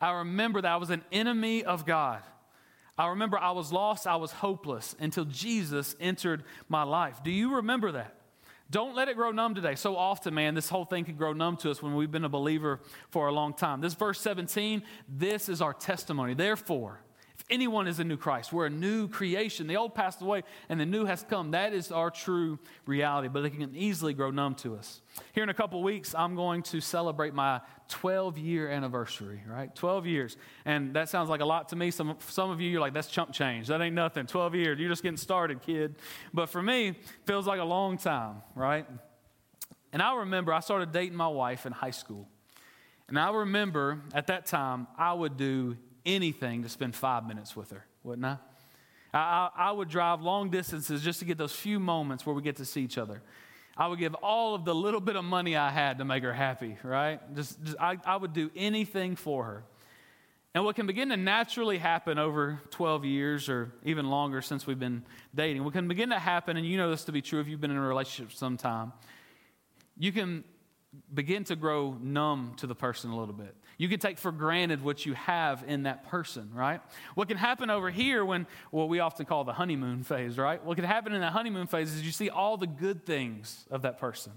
I 0.00 0.12
remember 0.18 0.60
that 0.60 0.70
I 0.70 0.76
was 0.76 0.90
an 0.90 1.02
enemy 1.10 1.64
of 1.64 1.84
God. 1.84 2.22
I 2.96 3.08
remember 3.08 3.38
I 3.38 3.52
was 3.52 3.72
lost, 3.72 4.06
I 4.06 4.16
was 4.16 4.30
hopeless 4.30 4.94
until 5.00 5.24
Jesus 5.24 5.96
entered 6.00 6.44
my 6.68 6.82
life. 6.82 7.22
Do 7.24 7.30
you 7.30 7.56
remember 7.56 7.92
that? 7.92 8.14
Don't 8.70 8.94
let 8.94 9.08
it 9.08 9.16
grow 9.16 9.32
numb 9.32 9.54
today. 9.54 9.74
So 9.74 9.96
often, 9.96 10.34
man, 10.34 10.54
this 10.54 10.68
whole 10.68 10.84
thing 10.84 11.04
can 11.04 11.16
grow 11.16 11.32
numb 11.32 11.56
to 11.58 11.70
us 11.70 11.82
when 11.82 11.96
we've 11.96 12.10
been 12.10 12.24
a 12.24 12.28
believer 12.28 12.80
for 13.08 13.26
a 13.26 13.32
long 13.32 13.52
time. 13.52 13.80
This 13.80 13.94
verse 13.94 14.20
17, 14.20 14.82
this 15.08 15.48
is 15.48 15.60
our 15.60 15.72
testimony. 15.72 16.34
Therefore, 16.34 17.00
anyone 17.48 17.86
is 17.86 18.00
a 18.00 18.04
new 18.04 18.16
Christ. 18.16 18.52
We're 18.52 18.66
a 18.66 18.70
new 18.70 19.08
creation. 19.08 19.66
The 19.66 19.76
old 19.76 19.94
passed 19.94 20.20
away 20.20 20.42
and 20.68 20.80
the 20.80 20.86
new 20.86 21.04
has 21.04 21.24
come. 21.28 21.52
That 21.52 21.72
is 21.72 21.92
our 21.92 22.10
true 22.10 22.58
reality, 22.86 23.28
but 23.28 23.44
it 23.44 23.50
can 23.50 23.74
easily 23.74 24.12
grow 24.12 24.30
numb 24.30 24.54
to 24.56 24.76
us. 24.76 25.00
Here 25.32 25.42
in 25.42 25.48
a 25.48 25.54
couple 25.54 25.82
weeks, 25.82 26.14
I'm 26.14 26.36
going 26.36 26.62
to 26.64 26.80
celebrate 26.80 27.34
my 27.34 27.60
12 27.88 28.38
year 28.38 28.68
anniversary, 28.68 29.42
right? 29.46 29.74
12 29.74 30.06
years. 30.06 30.36
And 30.64 30.94
that 30.94 31.08
sounds 31.08 31.28
like 31.28 31.40
a 31.40 31.44
lot 31.44 31.68
to 31.70 31.76
me. 31.76 31.90
Some, 31.90 32.16
some 32.28 32.50
of 32.50 32.60
you, 32.60 32.68
you're 32.68 32.80
like, 32.80 32.94
that's 32.94 33.08
chump 33.08 33.32
change. 33.32 33.68
That 33.68 33.80
ain't 33.80 33.94
nothing. 33.94 34.26
12 34.26 34.54
years. 34.54 34.78
You're 34.78 34.90
just 34.90 35.02
getting 35.02 35.16
started, 35.16 35.62
kid. 35.62 35.96
But 36.34 36.48
for 36.50 36.62
me, 36.62 36.94
feels 37.26 37.46
like 37.46 37.60
a 37.60 37.64
long 37.64 37.96
time, 37.98 38.42
right? 38.54 38.86
And 39.92 40.02
I 40.02 40.16
remember 40.16 40.52
I 40.52 40.60
started 40.60 40.92
dating 40.92 41.16
my 41.16 41.28
wife 41.28 41.66
in 41.66 41.72
high 41.72 41.90
school. 41.90 42.28
And 43.08 43.18
I 43.18 43.30
remember 43.32 44.00
at 44.14 44.28
that 44.28 44.46
time, 44.46 44.86
I 44.96 45.12
would 45.12 45.36
do 45.36 45.76
anything 46.04 46.62
to 46.62 46.68
spend 46.68 46.94
five 46.94 47.26
minutes 47.26 47.56
with 47.56 47.70
her, 47.70 47.84
wouldn't 48.02 48.26
I? 48.26 48.38
I, 49.12 49.50
I 49.56 49.72
would 49.72 49.88
drive 49.88 50.22
long 50.22 50.50
distances 50.50 51.02
just 51.02 51.18
to 51.18 51.24
get 51.24 51.38
those 51.38 51.52
few 51.52 51.80
moments 51.80 52.24
where 52.24 52.34
we 52.34 52.42
get 52.42 52.56
to 52.56 52.64
see 52.64 52.82
each 52.82 52.98
other. 52.98 53.22
I 53.76 53.86
would 53.86 53.98
give 53.98 54.14
all 54.14 54.54
of 54.54 54.64
the 54.64 54.74
little 54.74 55.00
bit 55.00 55.16
of 55.16 55.24
money 55.24 55.56
I 55.56 55.70
had 55.70 55.98
to 55.98 56.04
make 56.04 56.22
her 56.22 56.32
happy, 56.32 56.76
right? 56.82 57.18
Just, 57.34 57.62
just 57.62 57.76
I, 57.80 57.98
I 58.04 58.16
would 58.16 58.32
do 58.32 58.50
anything 58.54 59.16
for 59.16 59.44
her. 59.44 59.64
And 60.54 60.64
what 60.64 60.74
can 60.74 60.86
begin 60.86 61.10
to 61.10 61.16
naturally 61.16 61.78
happen 61.78 62.18
over 62.18 62.60
12 62.70 63.04
years 63.04 63.48
or 63.48 63.72
even 63.84 64.10
longer 64.10 64.42
since 64.42 64.66
we've 64.66 64.78
been 64.78 65.04
dating, 65.34 65.62
what 65.62 65.72
can 65.72 65.86
begin 65.86 66.10
to 66.10 66.18
happen, 66.18 66.56
and 66.56 66.66
you 66.66 66.76
know 66.76 66.90
this 66.90 67.04
to 67.04 67.12
be 67.12 67.22
true 67.22 67.40
if 67.40 67.46
you've 67.46 67.60
been 67.60 67.70
in 67.70 67.76
a 67.76 67.86
relationship 67.86 68.32
some 68.32 68.56
time, 68.56 68.92
you 69.96 70.10
can 70.10 70.42
begin 71.14 71.44
to 71.44 71.54
grow 71.54 71.96
numb 72.00 72.54
to 72.56 72.66
the 72.66 72.74
person 72.74 73.10
a 73.10 73.16
little 73.16 73.34
bit. 73.34 73.54
You 73.80 73.88
can 73.88 73.98
take 73.98 74.18
for 74.18 74.30
granted 74.30 74.84
what 74.84 75.06
you 75.06 75.14
have 75.14 75.64
in 75.66 75.84
that 75.84 76.06
person, 76.06 76.50
right? 76.52 76.82
What 77.14 77.28
can 77.28 77.38
happen 77.38 77.70
over 77.70 77.88
here 77.88 78.22
when, 78.22 78.46
what 78.70 78.90
we 78.90 79.00
often 79.00 79.24
call 79.24 79.44
the 79.44 79.54
honeymoon 79.54 80.02
phase, 80.02 80.36
right? 80.36 80.62
What 80.62 80.74
can 80.74 80.84
happen 80.84 81.14
in 81.14 81.22
the 81.22 81.30
honeymoon 81.30 81.66
phase 81.66 81.90
is 81.94 82.02
you 82.02 82.12
see 82.12 82.28
all 82.28 82.58
the 82.58 82.66
good 82.66 83.06
things 83.06 83.64
of 83.70 83.80
that 83.80 83.96
person. 83.96 84.32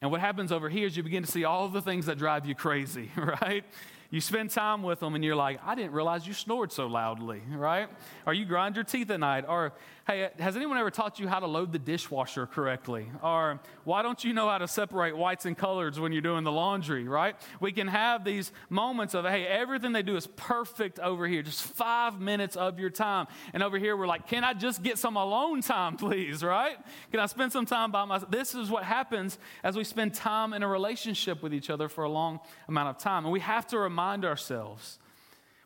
And 0.00 0.12
what 0.12 0.20
happens 0.20 0.52
over 0.52 0.68
here 0.68 0.86
is 0.86 0.96
you 0.96 1.02
begin 1.02 1.24
to 1.24 1.28
see 1.28 1.42
all 1.42 1.66
the 1.66 1.82
things 1.82 2.06
that 2.06 2.18
drive 2.18 2.46
you 2.46 2.54
crazy, 2.54 3.10
right? 3.16 3.64
You 4.10 4.20
spend 4.20 4.50
time 4.50 4.82
with 4.82 4.98
them 4.98 5.14
and 5.14 5.24
you're 5.24 5.36
like, 5.36 5.60
I 5.64 5.76
didn't 5.76 5.92
realize 5.92 6.26
you 6.26 6.32
snored 6.32 6.72
so 6.72 6.88
loudly, 6.88 7.42
right? 7.48 7.88
Or 8.26 8.34
you 8.34 8.44
grind 8.44 8.74
your 8.74 8.84
teeth 8.84 9.08
at 9.10 9.20
night. 9.20 9.44
Or, 9.48 9.72
hey, 10.04 10.30
has 10.40 10.56
anyone 10.56 10.78
ever 10.78 10.90
taught 10.90 11.20
you 11.20 11.28
how 11.28 11.38
to 11.38 11.46
load 11.46 11.70
the 11.70 11.78
dishwasher 11.78 12.46
correctly? 12.46 13.06
Or, 13.22 13.60
why 13.84 14.02
don't 14.02 14.24
you 14.24 14.32
know 14.32 14.48
how 14.48 14.58
to 14.58 14.66
separate 14.66 15.16
whites 15.16 15.46
and 15.46 15.56
colors 15.56 16.00
when 16.00 16.10
you're 16.10 16.22
doing 16.22 16.42
the 16.42 16.50
laundry, 16.50 17.06
right? 17.06 17.36
We 17.60 17.70
can 17.70 17.86
have 17.86 18.24
these 18.24 18.50
moments 18.68 19.14
of, 19.14 19.24
hey, 19.26 19.46
everything 19.46 19.92
they 19.92 20.02
do 20.02 20.16
is 20.16 20.26
perfect 20.26 20.98
over 20.98 21.28
here, 21.28 21.42
just 21.42 21.62
five 21.62 22.20
minutes 22.20 22.56
of 22.56 22.80
your 22.80 22.90
time. 22.90 23.28
And 23.54 23.62
over 23.62 23.78
here, 23.78 23.96
we're 23.96 24.08
like, 24.08 24.26
can 24.26 24.42
I 24.42 24.54
just 24.54 24.82
get 24.82 24.98
some 24.98 25.14
alone 25.14 25.60
time, 25.60 25.96
please, 25.98 26.42
right? 26.42 26.78
Can 27.12 27.20
I 27.20 27.26
spend 27.26 27.52
some 27.52 27.64
time 27.64 27.92
by 27.92 28.04
myself? 28.06 28.28
This 28.28 28.56
is 28.56 28.70
what 28.70 28.82
happens 28.82 29.38
as 29.62 29.76
we 29.76 29.84
spend 29.84 30.14
time 30.14 30.52
in 30.52 30.64
a 30.64 30.68
relationship 30.68 31.44
with 31.44 31.54
each 31.54 31.70
other 31.70 31.88
for 31.88 32.02
a 32.02 32.10
long 32.10 32.40
amount 32.66 32.88
of 32.88 32.98
time. 32.98 33.24
And 33.24 33.32
we 33.32 33.38
have 33.38 33.68
to 33.68 33.78
remind 33.78 33.99
remind 34.00 34.24
ourselves 34.24 34.98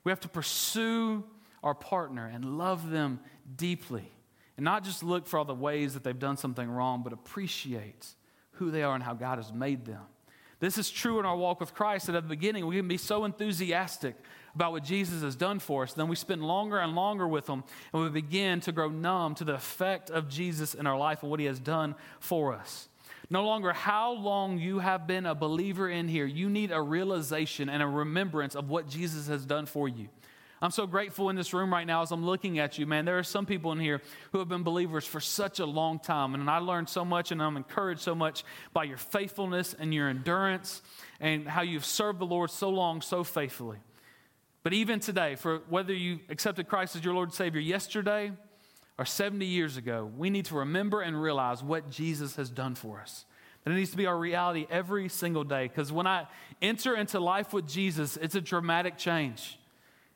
we 0.03 0.11
have 0.11 0.21
to 0.21 0.29
pursue 0.29 1.25
our 1.63 1.75
partner 1.75 2.31
and 2.33 2.59
love 2.59 2.91
them 2.91 3.21
deeply. 3.57 4.11
And 4.57 4.65
not 4.65 4.85
just 4.85 5.03
look 5.03 5.27
for 5.27 5.39
all 5.39 5.45
the 5.45 5.55
ways 5.55 5.95
that 5.95 6.05
they've 6.05 6.19
done 6.19 6.37
something 6.37 6.69
wrong, 6.69 7.03
but 7.03 7.13
appreciate 7.13 8.07
who 8.53 8.71
they 8.71 8.83
are 8.83 8.95
and 8.95 9.03
how 9.03 9.15
God 9.15 9.39
has 9.39 9.53
made 9.53 9.85
them. 9.85 10.03
This 10.61 10.79
is 10.79 10.91
true 10.91 11.19
in 11.19 11.27
our 11.27 11.37
walk 11.37 11.61
with 11.61 11.75
Christ 11.75 12.07
that 12.07 12.17
at 12.17 12.25
the 12.25 12.29
beginning 12.29 12.67
we 12.67 12.77
can 12.77 12.89
be 12.89 12.97
so 12.97 13.25
enthusiastic 13.25 14.17
about 14.55 14.73
what 14.73 14.85
Jesus 14.85 15.23
has 15.23 15.37
done 15.37 15.59
for 15.59 15.85
us. 15.85 15.93
Then 15.93 16.09
we 16.09 16.17
spend 16.17 16.43
longer 16.43 16.79
and 16.79 16.95
longer 16.95 17.27
with 17.27 17.49
Him, 17.49 17.65
and 17.93 18.03
we 18.03 18.09
begin 18.09 18.61
to 18.61 18.73
grow 18.73 18.89
numb 18.89 19.35
to 19.37 19.45
the 19.45 19.55
effect 19.55 20.11
of 20.11 20.29
Jesus 20.29 20.75
in 20.75 20.87
our 20.87 20.99
life 20.99 21.23
and 21.23 21.31
what 21.31 21.41
He 21.41 21.47
has 21.47 21.59
done 21.59 21.95
for 22.21 22.55
us. 22.55 22.89
No 23.31 23.45
longer 23.45 23.73
how 23.73 24.13
long 24.13 24.59
you 24.59 24.79
have 24.79 25.07
been 25.07 25.27
a 25.27 25.35
believer 25.35 25.89
in 25.89 26.09
here. 26.09 26.27
You 26.27 26.49
need 26.49 26.71
a 26.71 26.81
realization 26.81 27.69
and 27.69 27.83
a 27.83 27.87
remembrance 27.87 28.55
of 28.55 28.69
what 28.69 28.89
Jesus 28.89 29.29
has 29.29 29.47
done 29.47 29.67
for 29.67 29.89
you. 29.89 30.09
I'm 30.63 30.71
so 30.71 30.87
grateful 30.87 31.29
in 31.29 31.37
this 31.37 31.53
room 31.53 31.71
right 31.71 31.87
now 31.87 32.03
as 32.03 32.11
I'm 32.11 32.25
looking 32.25 32.59
at 32.59 32.79
you, 32.79 32.87
man. 32.87 33.05
There 33.05 33.19
are 33.19 33.25
some 33.25 33.45
people 33.45 33.73
in 33.73 33.81
here 33.81 34.01
who 34.33 34.39
have 34.39 34.49
been 34.49 34.63
believers 34.63 35.05
for 35.05 35.21
such 35.21 35.59
a 35.59 35.67
long 35.67 35.99
time. 35.99 36.35
And 36.35 36.49
I 36.49 36.59
learned 36.59 36.89
so 36.89 37.05
much 37.05 37.33
and 37.33 37.43
I'm 37.43 37.59
encouraged 37.59 38.01
so 38.01 38.15
much 38.15 38.45
by 38.73 38.85
your 38.85 38.97
faithfulness 38.97 39.75
and 39.79 39.93
your 39.93 40.09
endurance 40.09 40.81
and 41.21 41.47
how 41.47 41.63
you've 41.63 41.85
served 41.85 42.19
the 42.19 42.27
Lord 42.27 42.51
so 42.51 42.71
long, 42.71 43.03
so 43.03 43.25
faithfully. 43.25 43.79
But 44.63 44.73
even 44.73 45.01
today, 45.01 45.35
for 45.35 45.59
whether 45.69 45.93
you 45.93 46.21
accepted 46.31 46.67
Christ 46.69 46.97
as 46.97 47.05
your 47.05 47.13
Lord 47.13 47.29
and 47.29 47.35
Savior 47.35 47.61
yesterday 47.61 48.33
or 48.99 49.05
70 49.05 49.45
years 49.45 49.77
ago, 49.77 50.11
we 50.17 50.31
need 50.31 50.45
to 50.47 50.57
remember 50.57 51.01
and 51.01 51.21
realize 51.21 51.63
what 51.63 51.91
Jesus 51.91 52.37
has 52.37 52.51
done 52.51 52.75
for 52.75 53.01
us. 53.01 53.25
That 53.65 53.73
it 53.73 53.75
needs 53.75 53.91
to 53.91 53.97
be 53.97 54.07
our 54.07 54.17
reality 54.17 54.67
every 54.71 55.09
single 55.09 55.43
day. 55.43 55.69
Because 55.69 55.91
when 55.91 56.07
I 56.07 56.27
enter 56.61 56.95
into 56.95 57.19
life 57.19 57.53
with 57.53 57.67
Jesus, 57.67 58.17
it's 58.19 58.35
a 58.35 58.41
dramatic 58.41 58.99
change. 58.99 59.59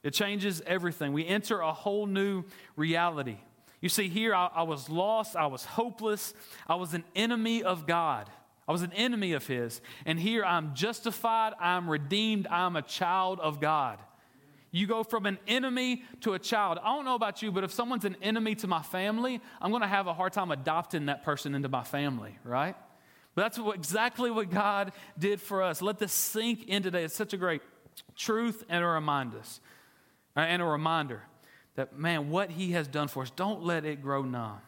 It 0.03 0.13
changes 0.13 0.63
everything. 0.67 1.13
We 1.13 1.27
enter 1.27 1.61
a 1.61 1.73
whole 1.73 2.07
new 2.07 2.45
reality. 2.77 3.39
You 3.81 3.89
see, 3.89 4.09
here 4.09 4.35
I, 4.35 4.49
I, 4.55 4.63
was 4.63 4.89
lost, 4.89 5.37
I 5.37 5.47
was 5.47 5.65
hopeless, 5.65 6.35
I 6.67 6.75
was 6.75 6.95
an 6.95 7.05
enemy 7.17 7.63
of 7.63 7.87
God. 7.87 8.29
I 8.67 8.73
was 8.73 8.83
an 8.83 8.93
enemy 8.93 9.33
of 9.33 9.47
His. 9.47 9.81
And 10.05 10.21
here 10.21 10.45
I'm 10.45 10.75
justified, 10.75 11.55
I'm 11.59 11.89
redeemed, 11.89 12.47
I'm 12.49 12.77
a 12.77 12.83
child 12.83 13.41
of 13.41 13.61
God. 13.61 13.99
You 14.71 14.87
go 14.87 15.03
from 15.03 15.27
an 15.27 15.39
enemy 15.47 16.03
to 16.21 16.35
a 16.35 16.39
child. 16.39 16.79
I 16.83 16.95
don't 16.95 17.05
know 17.05 17.15
about 17.15 17.43
you, 17.43 17.51
but 17.51 17.65
if 17.65 17.73
someone's 17.73 18.05
an 18.05 18.17
enemy 18.21 18.55
to 18.57 18.67
my 18.67 18.83
family, 18.83 19.41
I'm 19.61 19.71
going 19.71 19.83
to 19.83 19.89
have 19.89 20.07
a 20.07 20.15
hard 20.15 20.33
time 20.33 20.51
adopting 20.51 21.07
that 21.07 21.25
person 21.25 21.55
into 21.55 21.69
my 21.69 21.85
family, 21.85 22.39
right? 22.45 22.77
But 23.35 23.43
that's 23.43 23.59
what, 23.59 23.77
exactly 23.77 24.31
what 24.31 24.51
God 24.51 24.93
did 25.19 25.41
for 25.41 25.63
us. 25.63 25.81
Let 25.81 25.99
this 25.99 26.13
sink 26.13 26.69
in 26.69 26.83
today. 26.83 27.05
It's 27.05 27.15
such 27.15 27.33
a 27.33 27.37
great 27.37 27.63
truth 28.17 28.65
and 28.69 28.85
a 28.85 28.87
reminder. 28.87 29.41
Uh, 30.37 30.41
and 30.41 30.61
a 30.61 30.65
reminder 30.65 31.23
that, 31.77 31.99
man, 31.99 32.31
what 32.31 32.51
He 32.51 32.73
has 32.73 32.89
done 32.89 33.09
for 33.09 33.23
us, 33.23 33.31
don't 33.31 33.63
let 33.63 33.85
it 33.85 34.03
grow 34.03 34.23
numb. 34.23 34.61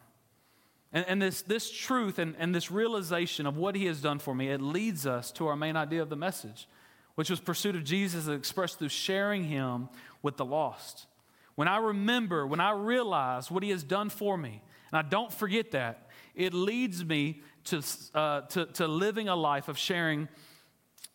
And, 0.93 1.05
and 1.07 1.21
this, 1.21 1.41
this 1.41 1.69
truth 1.69 2.19
and, 2.19 2.35
and 2.39 2.53
this 2.55 2.71
realization 2.71 3.45
of 3.45 3.55
what 3.55 3.75
He 3.75 3.85
has 3.85 4.01
done 4.01 4.19
for 4.19 4.33
me, 4.33 4.49
it 4.49 4.61
leads 4.61 5.05
us 5.05 5.31
to 5.33 5.47
our 5.47 5.55
main 5.55 5.75
idea 5.75 6.01
of 6.01 6.09
the 6.09 6.15
message, 6.15 6.67
which 7.15 7.29
was 7.29 7.39
pursuit 7.39 7.75
of 7.75 7.83
Jesus 7.83 8.27
expressed 8.27 8.79
through 8.79 8.89
sharing 8.89 9.43
Him 9.43 9.89
with 10.21 10.37
the 10.37 10.45
lost. 10.45 11.07
When 11.55 11.67
I 11.67 11.77
remember, 11.77 12.47
when 12.47 12.59
I 12.59 12.71
realize 12.71 13.51
what 13.51 13.63
He 13.63 13.69
has 13.69 13.83
done 13.83 14.09
for 14.09 14.37
me, 14.37 14.61
and 14.91 15.05
I 15.05 15.07
don't 15.07 15.31
forget 15.31 15.71
that, 15.71 16.09
it 16.35 16.53
leads 16.53 17.03
me 17.03 17.41
to, 17.65 17.83
uh, 18.13 18.41
to, 18.41 18.65
to 18.65 18.87
living 18.87 19.27
a 19.27 19.35
life 19.35 19.67
of 19.67 19.77
sharing 19.77 20.27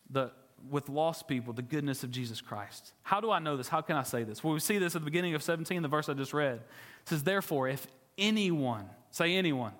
the, 0.09 0.31
with 0.69 0.89
lost 0.89 1.27
people 1.27 1.53
the 1.53 1.61
goodness 1.61 2.03
of 2.03 2.11
Jesus 2.11 2.41
Christ. 2.41 2.93
How 3.03 3.19
do 3.19 3.31
I 3.31 3.39
know 3.39 3.57
this? 3.57 3.67
How 3.67 3.81
can 3.81 3.95
I 3.95 4.03
say 4.03 4.23
this? 4.23 4.43
Well, 4.43 4.53
we 4.53 4.59
see 4.59 4.77
this 4.77 4.95
at 4.95 5.01
the 5.01 5.05
beginning 5.05 5.35
of 5.35 5.43
17, 5.43 5.81
the 5.81 5.87
verse 5.87 6.09
I 6.09 6.13
just 6.13 6.33
read. 6.33 6.55
It 6.55 7.09
says, 7.09 7.23
Therefore, 7.23 7.67
if 7.67 7.87
anyone, 8.17 8.85
say 9.11 9.35
anyone, 9.35 9.73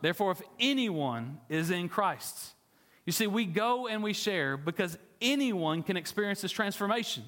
therefore, 0.00 0.32
if 0.32 0.42
anyone 0.58 1.38
is 1.48 1.70
in 1.70 1.88
Christ, 1.88 2.54
you 3.06 3.12
see, 3.12 3.26
we 3.26 3.46
go 3.46 3.86
and 3.86 4.02
we 4.02 4.12
share 4.12 4.56
because 4.56 4.98
anyone 5.20 5.82
can 5.82 5.96
experience 5.96 6.40
this 6.40 6.52
transformation. 6.52 7.24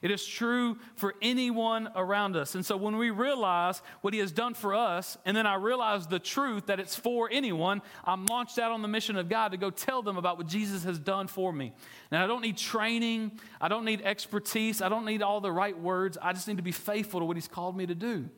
It 0.00 0.10
is 0.12 0.24
true 0.24 0.78
for 0.94 1.14
anyone 1.20 1.88
around 1.96 2.36
us. 2.36 2.54
And 2.54 2.64
so 2.64 2.76
when 2.76 2.96
we 2.98 3.10
realize 3.10 3.82
what 4.00 4.14
He 4.14 4.20
has 4.20 4.30
done 4.30 4.54
for 4.54 4.74
us, 4.74 5.18
and 5.24 5.36
then 5.36 5.46
I 5.46 5.56
realize 5.56 6.06
the 6.06 6.20
truth 6.20 6.66
that 6.66 6.78
it's 6.78 6.94
for 6.94 7.28
anyone, 7.32 7.82
I'm 8.04 8.24
launched 8.26 8.58
out 8.58 8.70
on 8.70 8.82
the 8.82 8.88
mission 8.88 9.16
of 9.16 9.28
God 9.28 9.50
to 9.52 9.56
go 9.56 9.70
tell 9.70 10.02
them 10.02 10.16
about 10.16 10.38
what 10.38 10.46
Jesus 10.46 10.84
has 10.84 10.98
done 10.98 11.26
for 11.26 11.52
me. 11.52 11.72
And 12.10 12.22
I 12.22 12.26
don't 12.26 12.42
need 12.42 12.56
training, 12.56 13.40
I 13.60 13.68
don't 13.68 13.84
need 13.84 14.02
expertise, 14.02 14.80
I 14.80 14.88
don't 14.88 15.04
need 15.04 15.22
all 15.22 15.40
the 15.40 15.52
right 15.52 15.78
words. 15.78 16.16
I 16.22 16.32
just 16.32 16.46
need 16.46 16.58
to 16.58 16.62
be 16.62 16.72
faithful 16.72 17.20
to 17.20 17.26
what 17.26 17.36
He's 17.36 17.48
called 17.48 17.76
me 17.76 17.86
to 17.86 17.94
do. 17.94 18.28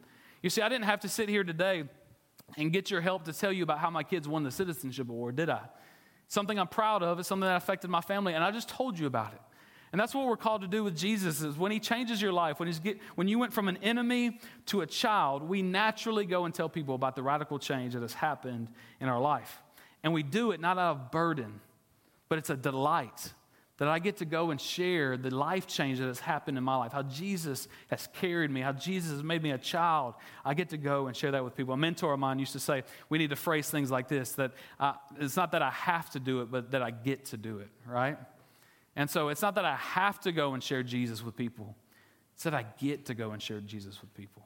You 0.42 0.48
see, 0.48 0.62
I 0.62 0.70
didn't 0.70 0.86
have 0.86 1.00
to 1.00 1.08
sit 1.08 1.28
here 1.28 1.44
today 1.44 1.84
and 2.56 2.72
get 2.72 2.90
your 2.90 3.02
help 3.02 3.26
to 3.26 3.32
tell 3.34 3.52
you 3.52 3.62
about 3.62 3.78
how 3.78 3.90
my 3.90 4.02
kids 4.02 4.26
won 4.26 4.42
the 4.44 4.50
citizenship 4.50 5.10
award, 5.10 5.36
did 5.36 5.50
I? 5.50 5.60
Something 6.30 6.60
I'm 6.60 6.68
proud 6.68 7.02
of, 7.02 7.18
it's 7.18 7.28
something 7.28 7.46
that 7.46 7.56
affected 7.56 7.90
my 7.90 8.00
family, 8.00 8.34
and 8.34 8.44
I 8.44 8.52
just 8.52 8.68
told 8.68 8.96
you 8.98 9.06
about 9.06 9.32
it. 9.32 9.40
And 9.90 10.00
that's 10.00 10.14
what 10.14 10.28
we're 10.28 10.36
called 10.36 10.60
to 10.60 10.68
do 10.68 10.84
with 10.84 10.96
Jesus 10.96 11.42
is 11.42 11.58
when 11.58 11.72
he 11.72 11.80
changes 11.80 12.22
your 12.22 12.32
life, 12.32 12.60
when, 12.60 12.68
he's 12.68 12.78
get, 12.78 12.98
when 13.16 13.26
you 13.26 13.40
went 13.40 13.52
from 13.52 13.66
an 13.66 13.76
enemy 13.78 14.38
to 14.66 14.82
a 14.82 14.86
child, 14.86 15.42
we 15.42 15.60
naturally 15.60 16.24
go 16.24 16.44
and 16.44 16.54
tell 16.54 16.68
people 16.68 16.94
about 16.94 17.16
the 17.16 17.22
radical 17.24 17.58
change 17.58 17.94
that 17.94 18.02
has 18.02 18.14
happened 18.14 18.68
in 19.00 19.08
our 19.08 19.20
life. 19.20 19.60
And 20.04 20.12
we 20.12 20.22
do 20.22 20.52
it 20.52 20.60
not 20.60 20.78
out 20.78 20.92
of 20.92 21.10
burden, 21.10 21.60
but 22.28 22.38
it's 22.38 22.48
a 22.48 22.56
delight 22.56 23.34
that 23.80 23.88
I 23.88 23.98
get 23.98 24.18
to 24.18 24.26
go 24.26 24.50
and 24.50 24.60
share 24.60 25.16
the 25.16 25.34
life 25.34 25.66
change 25.66 26.00
that 26.00 26.06
has 26.06 26.20
happened 26.20 26.58
in 26.58 26.64
my 26.64 26.76
life, 26.76 26.92
how 26.92 27.02
Jesus 27.02 27.66
has 27.88 28.10
carried 28.12 28.50
me, 28.50 28.60
how 28.60 28.72
Jesus 28.72 29.10
has 29.10 29.22
made 29.22 29.42
me 29.42 29.52
a 29.52 29.58
child. 29.58 30.12
I 30.44 30.52
get 30.52 30.68
to 30.68 30.76
go 30.76 31.06
and 31.06 31.16
share 31.16 31.30
that 31.30 31.42
with 31.42 31.56
people. 31.56 31.72
A 31.72 31.78
mentor 31.78 32.12
of 32.12 32.20
mine 32.20 32.38
used 32.38 32.52
to 32.52 32.60
say, 32.60 32.82
we 33.08 33.16
need 33.16 33.30
to 33.30 33.36
phrase 33.36 33.70
things 33.70 33.90
like 33.90 34.06
this 34.06 34.32
that 34.32 34.52
I, 34.78 34.96
it's 35.18 35.34
not 35.34 35.52
that 35.52 35.62
I 35.62 35.70
have 35.70 36.10
to 36.10 36.20
do 36.20 36.42
it, 36.42 36.50
but 36.50 36.72
that 36.72 36.82
I 36.82 36.90
get 36.90 37.24
to 37.26 37.38
do 37.38 37.60
it, 37.60 37.68
right? 37.86 38.18
And 38.96 39.08
so 39.08 39.30
it's 39.30 39.40
not 39.40 39.54
that 39.54 39.64
I 39.64 39.76
have 39.76 40.20
to 40.20 40.32
go 40.32 40.52
and 40.52 40.62
share 40.62 40.82
Jesus 40.82 41.24
with 41.24 41.34
people, 41.34 41.74
it's 42.34 42.44
that 42.44 42.52
I 42.52 42.66
get 42.78 43.06
to 43.06 43.14
go 43.14 43.30
and 43.30 43.40
share 43.40 43.60
Jesus 43.60 43.98
with 44.02 44.12
people. 44.12 44.42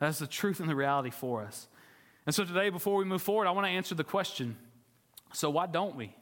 That's 0.00 0.18
the 0.18 0.26
truth 0.26 0.58
and 0.58 0.68
the 0.68 0.74
reality 0.74 1.10
for 1.10 1.44
us. 1.44 1.68
And 2.26 2.34
so 2.34 2.44
today, 2.44 2.70
before 2.70 2.96
we 2.96 3.04
move 3.04 3.22
forward, 3.22 3.46
I 3.46 3.52
want 3.52 3.68
to 3.68 3.70
answer 3.70 3.94
the 3.94 4.02
question 4.02 4.56
so 5.32 5.48
why 5.48 5.68
don't 5.68 5.94
we? 5.94 6.12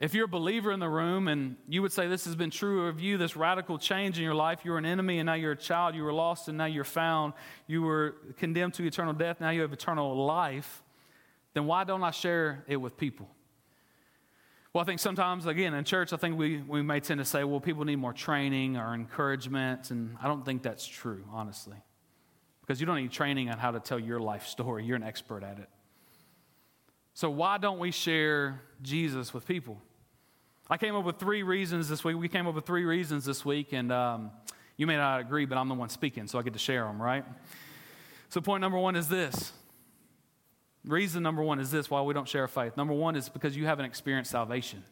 If 0.00 0.14
you're 0.14 0.24
a 0.24 0.28
believer 0.28 0.72
in 0.72 0.80
the 0.80 0.88
room 0.88 1.28
and 1.28 1.56
you 1.68 1.82
would 1.82 1.92
say 1.92 2.08
this 2.08 2.24
has 2.24 2.34
been 2.34 2.50
true 2.50 2.86
of 2.86 3.00
you, 3.00 3.18
this 3.18 3.36
radical 3.36 3.78
change 3.78 4.16
in 4.16 4.24
your 4.24 4.34
life, 4.34 4.60
you 4.64 4.70
were 4.70 4.78
an 4.78 4.86
enemy 4.86 5.18
and 5.18 5.26
now 5.26 5.34
you're 5.34 5.52
a 5.52 5.56
child, 5.56 5.94
you 5.94 6.02
were 6.02 6.12
lost 6.12 6.48
and 6.48 6.56
now 6.56 6.64
you're 6.64 6.84
found, 6.84 7.34
you 7.66 7.82
were 7.82 8.16
condemned 8.38 8.72
to 8.74 8.86
eternal 8.86 9.12
death, 9.12 9.42
now 9.42 9.50
you 9.50 9.60
have 9.60 9.74
eternal 9.74 10.24
life, 10.24 10.82
then 11.52 11.66
why 11.66 11.84
don't 11.84 12.02
I 12.02 12.12
share 12.12 12.64
it 12.66 12.76
with 12.76 12.96
people? 12.96 13.28
Well, 14.72 14.80
I 14.80 14.84
think 14.86 15.00
sometimes, 15.00 15.44
again, 15.46 15.74
in 15.74 15.84
church, 15.84 16.12
I 16.14 16.16
think 16.16 16.38
we, 16.38 16.62
we 16.62 16.80
may 16.80 17.00
tend 17.00 17.18
to 17.18 17.24
say, 17.24 17.44
well, 17.44 17.60
people 17.60 17.84
need 17.84 17.96
more 17.96 18.12
training 18.12 18.76
or 18.76 18.94
encouragement. 18.94 19.90
And 19.90 20.16
I 20.22 20.28
don't 20.28 20.44
think 20.44 20.62
that's 20.62 20.86
true, 20.86 21.24
honestly. 21.32 21.76
Because 22.60 22.80
you 22.80 22.86
don't 22.86 22.96
need 22.96 23.10
training 23.10 23.50
on 23.50 23.58
how 23.58 23.72
to 23.72 23.80
tell 23.80 23.98
your 23.98 24.20
life 24.20 24.46
story, 24.46 24.84
you're 24.84 24.96
an 24.96 25.02
expert 25.02 25.42
at 25.42 25.58
it. 25.58 25.68
So, 27.14 27.28
why 27.28 27.58
don't 27.58 27.80
we 27.80 27.90
share 27.90 28.62
Jesus 28.80 29.34
with 29.34 29.44
people? 29.44 29.82
I 30.70 30.76
came 30.76 30.94
up 30.94 31.04
with 31.04 31.18
three 31.18 31.42
reasons 31.42 31.88
this 31.88 32.04
week. 32.04 32.16
We 32.16 32.28
came 32.28 32.46
up 32.46 32.54
with 32.54 32.64
three 32.64 32.84
reasons 32.84 33.24
this 33.24 33.44
week, 33.44 33.72
and 33.72 33.90
um, 33.90 34.30
you 34.76 34.86
may 34.86 34.96
not 34.96 35.20
agree, 35.20 35.44
but 35.44 35.58
I'm 35.58 35.68
the 35.68 35.74
one 35.74 35.88
speaking, 35.88 36.28
so 36.28 36.38
I 36.38 36.42
get 36.42 36.52
to 36.52 36.60
share 36.60 36.84
them, 36.84 37.02
right? 37.02 37.24
So, 38.28 38.40
point 38.40 38.60
number 38.60 38.78
one 38.78 38.94
is 38.94 39.08
this 39.08 39.52
Reason 40.84 41.22
number 41.22 41.42
one 41.42 41.58
is 41.60 41.70
this 41.70 41.90
why 41.90 42.00
we 42.00 42.14
don't 42.14 42.28
share 42.28 42.48
faith. 42.48 42.76
Number 42.76 42.94
one 42.94 43.14
is 43.14 43.28
because 43.28 43.56
you 43.56 43.66
haven't 43.66 43.84
experienced 43.84 44.30
salvation. 44.30 44.82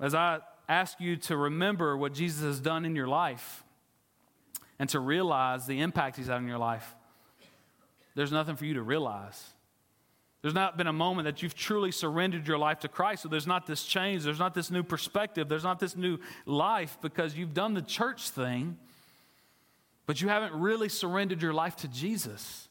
As 0.00 0.14
I 0.14 0.38
ask 0.68 1.00
you 1.00 1.16
to 1.16 1.36
remember 1.36 1.96
what 1.96 2.14
Jesus 2.14 2.42
has 2.42 2.60
done 2.60 2.84
in 2.86 2.96
your 2.96 3.08
life 3.08 3.62
and 4.78 4.88
to 4.88 5.00
realize 5.00 5.66
the 5.66 5.80
impact 5.80 6.16
he's 6.16 6.28
had 6.28 6.38
in 6.38 6.48
your 6.48 6.58
life, 6.58 6.94
there's 8.14 8.32
nothing 8.32 8.56
for 8.56 8.64
you 8.64 8.74
to 8.74 8.82
realize. 8.82 9.50
There's 10.42 10.54
not 10.54 10.76
been 10.76 10.88
a 10.88 10.92
moment 10.92 11.26
that 11.26 11.40
you've 11.40 11.54
truly 11.54 11.92
surrendered 11.92 12.48
your 12.48 12.58
life 12.58 12.80
to 12.80 12.88
Christ. 12.88 13.22
So 13.22 13.28
there's 13.28 13.46
not 13.46 13.66
this 13.66 13.84
change. 13.84 14.24
There's 14.24 14.40
not 14.40 14.54
this 14.54 14.72
new 14.72 14.82
perspective. 14.82 15.48
There's 15.48 15.62
not 15.62 15.78
this 15.78 15.96
new 15.96 16.18
life 16.46 16.98
because 17.00 17.36
you've 17.36 17.54
done 17.54 17.74
the 17.74 17.82
church 17.82 18.30
thing, 18.30 18.76
but 20.04 20.20
you 20.20 20.28
haven't 20.28 20.52
really 20.52 20.88
surrendered 20.88 21.40
your 21.40 21.54
life 21.54 21.76
to 21.76 21.88
Jesus. 21.88 22.68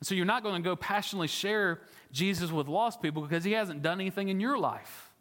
And 0.00 0.06
so 0.06 0.14
you're 0.14 0.24
not 0.24 0.42
going 0.42 0.60
to 0.60 0.66
go 0.66 0.74
passionately 0.74 1.28
share 1.28 1.82
Jesus 2.10 2.50
with 2.50 2.68
lost 2.68 3.02
people 3.02 3.20
because 3.20 3.44
he 3.44 3.52
hasn't 3.52 3.82
done 3.82 4.00
anything 4.00 4.30
in 4.30 4.40
your 4.40 4.58
life. 4.58 5.11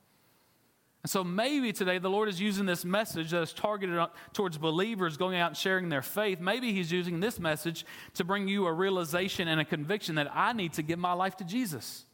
And 1.03 1.10
so 1.10 1.24
maybe 1.24 1.74
today 1.74 1.98
the 1.98 2.10
Lord 2.10 2.29
is 2.29 2.39
using 2.39 2.65
this 2.65 2.86
message 2.86 3.31
that 3.31 3.41
is 3.41 3.53
targeted 3.53 4.00
towards 4.34 4.58
believers 4.58 5.17
going 5.17 5.39
out 5.39 5.48
and 5.48 5.58
sharing 5.58 5.89
their 5.89 6.03
faith. 6.03 6.39
Maybe 6.39 6.74
He's 6.74 6.91
using 6.91 7.20
this 7.20 7.39
message 7.39 7.86
to 8.15 8.24
bring 8.24 8.48
you 8.48 8.67
a 8.67 8.74
realization 8.74 9.48
and 9.48 9.60
a 9.60 9.65
conviction 9.65 10.15
that 10.15 10.31
I 10.34 10.53
need 10.53 10.74
to 10.74 10.84
give 10.84 11.00
my 11.00 11.13
life 11.13 11.38
to 11.38 11.43
Jesus. 11.43 12.05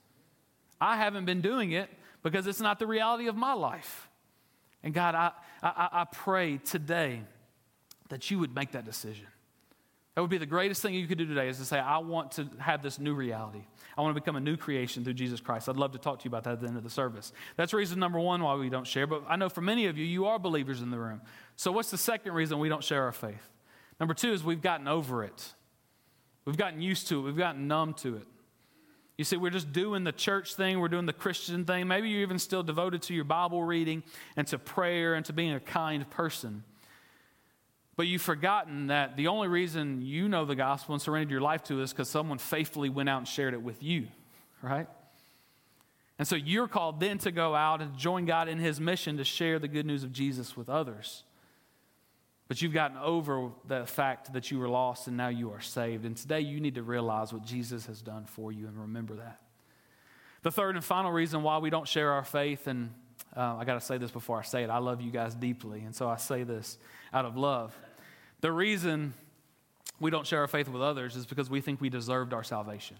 I 0.79 0.95
haven't 0.95 1.25
been 1.25 1.41
doing 1.41 1.71
it 1.71 1.89
because 2.23 2.47
it's 2.47 2.61
not 2.61 2.79
the 2.79 2.87
reality 2.87 3.27
of 3.27 3.35
my 3.35 3.53
life. 3.53 4.09
And 4.83 4.93
God, 4.93 5.15
I, 5.15 5.31
I, 5.61 5.89
I 5.91 6.05
pray 6.09 6.57
today 6.57 7.23
that 8.09 8.31
you 8.31 8.39
would 8.39 8.55
make 8.55 8.71
that 8.71 8.85
decision. 8.85 9.25
That 10.17 10.21
would 10.21 10.31
be 10.31 10.39
the 10.39 10.47
greatest 10.47 10.81
thing 10.81 10.95
you 10.95 11.05
could 11.05 11.19
do 11.19 11.27
today 11.27 11.47
is 11.47 11.59
to 11.59 11.63
say, 11.63 11.77
I 11.77 11.99
want 11.99 12.31
to 12.31 12.49
have 12.57 12.81
this 12.81 12.97
new 12.97 13.13
reality. 13.13 13.61
I 13.95 14.01
want 14.01 14.15
to 14.15 14.19
become 14.19 14.35
a 14.35 14.39
new 14.39 14.57
creation 14.57 15.03
through 15.03 15.13
Jesus 15.13 15.39
Christ. 15.39 15.69
I'd 15.69 15.77
love 15.77 15.91
to 15.91 15.99
talk 15.99 16.17
to 16.17 16.25
you 16.25 16.29
about 16.29 16.43
that 16.45 16.53
at 16.53 16.59
the 16.59 16.67
end 16.67 16.75
of 16.75 16.83
the 16.83 16.89
service. 16.89 17.31
That's 17.55 17.71
reason 17.71 17.99
number 17.99 18.19
one 18.19 18.41
why 18.41 18.55
we 18.55 18.67
don't 18.71 18.87
share. 18.87 19.05
But 19.05 19.25
I 19.29 19.35
know 19.35 19.47
for 19.47 19.61
many 19.61 19.85
of 19.85 19.95
you, 19.95 20.03
you 20.03 20.25
are 20.25 20.39
believers 20.39 20.81
in 20.81 20.89
the 20.89 20.97
room. 20.97 21.21
So, 21.55 21.71
what's 21.71 21.91
the 21.91 21.99
second 21.99 22.33
reason 22.33 22.57
we 22.57 22.67
don't 22.67 22.83
share 22.83 23.03
our 23.03 23.11
faith? 23.11 23.47
Number 23.99 24.15
two 24.15 24.33
is 24.33 24.43
we've 24.43 24.59
gotten 24.59 24.87
over 24.87 25.23
it. 25.23 25.53
We've 26.45 26.57
gotten 26.57 26.81
used 26.81 27.09
to 27.09 27.19
it. 27.19 27.21
We've 27.21 27.37
gotten 27.37 27.67
numb 27.67 27.93
to 27.97 28.15
it. 28.15 28.25
You 29.19 29.23
see, 29.23 29.37
we're 29.37 29.51
just 29.51 29.71
doing 29.71 30.03
the 30.03 30.11
church 30.11 30.55
thing, 30.55 30.79
we're 30.79 30.87
doing 30.87 31.05
the 31.05 31.13
Christian 31.13 31.63
thing. 31.63 31.87
Maybe 31.87 32.09
you're 32.09 32.23
even 32.23 32.39
still 32.39 32.63
devoted 32.63 33.03
to 33.03 33.13
your 33.13 33.23
Bible 33.23 33.61
reading 33.61 34.01
and 34.35 34.47
to 34.47 34.57
prayer 34.57 35.13
and 35.13 35.23
to 35.27 35.33
being 35.33 35.53
a 35.53 35.59
kind 35.59 36.09
person. 36.09 36.63
But 37.97 38.05
you've 38.05 38.21
forgotten 38.21 38.87
that 38.87 39.17
the 39.17 39.27
only 39.27 39.47
reason 39.47 40.03
you 40.03 40.29
know 40.29 40.45
the 40.45 40.55
gospel 40.55 40.93
and 40.93 41.01
surrendered 41.01 41.31
your 41.31 41.41
life 41.41 41.63
to 41.63 41.81
is 41.81 41.91
because 41.91 42.09
someone 42.09 42.37
faithfully 42.37 42.89
went 42.89 43.09
out 43.09 43.17
and 43.17 43.27
shared 43.27 43.55
it 43.55 43.61
with 43.61 43.81
you, 43.81 44.07
right? 44.61 44.87
And 46.19 46.27
so 46.27 46.35
you're 46.35 46.67
called 46.67 46.99
then 46.99 47.17
to 47.19 47.31
go 47.31 47.55
out 47.55 47.81
and 47.81 47.97
join 47.97 48.25
God 48.25 48.47
in 48.47 48.59
his 48.59 48.79
mission 48.79 49.17
to 49.17 49.23
share 49.23 49.57
the 49.57 49.67
good 49.67 49.85
news 49.85 50.03
of 50.03 50.13
Jesus 50.13 50.55
with 50.55 50.69
others. 50.69 51.23
But 52.47 52.61
you've 52.61 52.73
gotten 52.73 52.97
over 52.97 53.49
the 53.67 53.85
fact 53.87 54.31
that 54.33 54.51
you 54.51 54.59
were 54.59 54.69
lost 54.69 55.07
and 55.07 55.17
now 55.17 55.27
you 55.29 55.51
are 55.51 55.59
saved. 55.59 56.05
And 56.05 56.15
today 56.15 56.41
you 56.41 56.59
need 56.59 56.75
to 56.75 56.83
realize 56.83 57.33
what 57.33 57.43
Jesus 57.43 57.87
has 57.87 58.01
done 58.01 58.25
for 58.25 58.51
you 58.51 58.67
and 58.67 58.79
remember 58.79 59.15
that. 59.15 59.41
The 60.43 60.51
third 60.51 60.75
and 60.75 60.85
final 60.85 61.11
reason 61.11 61.41
why 61.41 61.57
we 61.57 61.71
don't 61.71 61.87
share 61.87 62.11
our 62.11 62.23
faith, 62.23 62.67
and 62.67 62.91
uh, 63.35 63.55
I 63.57 63.65
got 63.65 63.75
to 63.75 63.81
say 63.81 63.97
this 63.97 64.11
before 64.11 64.39
I 64.39 64.43
say 64.43 64.63
it 64.63 64.69
I 64.69 64.77
love 64.77 65.01
you 65.01 65.11
guys 65.11 65.35
deeply. 65.35 65.81
And 65.81 65.95
so 65.95 66.09
I 66.09 66.17
say 66.17 66.43
this 66.43 66.77
out 67.13 67.25
of 67.25 67.37
love. 67.37 67.75
The 68.41 68.51
reason 68.51 69.13
we 69.99 70.11
don't 70.11 70.25
share 70.25 70.41
our 70.41 70.47
faith 70.47 70.67
with 70.67 70.81
others 70.81 71.15
is 71.15 71.25
because 71.25 71.49
we 71.49 71.61
think 71.61 71.81
we 71.81 71.89
deserved 71.89 72.33
our 72.33 72.43
salvation. 72.43 72.97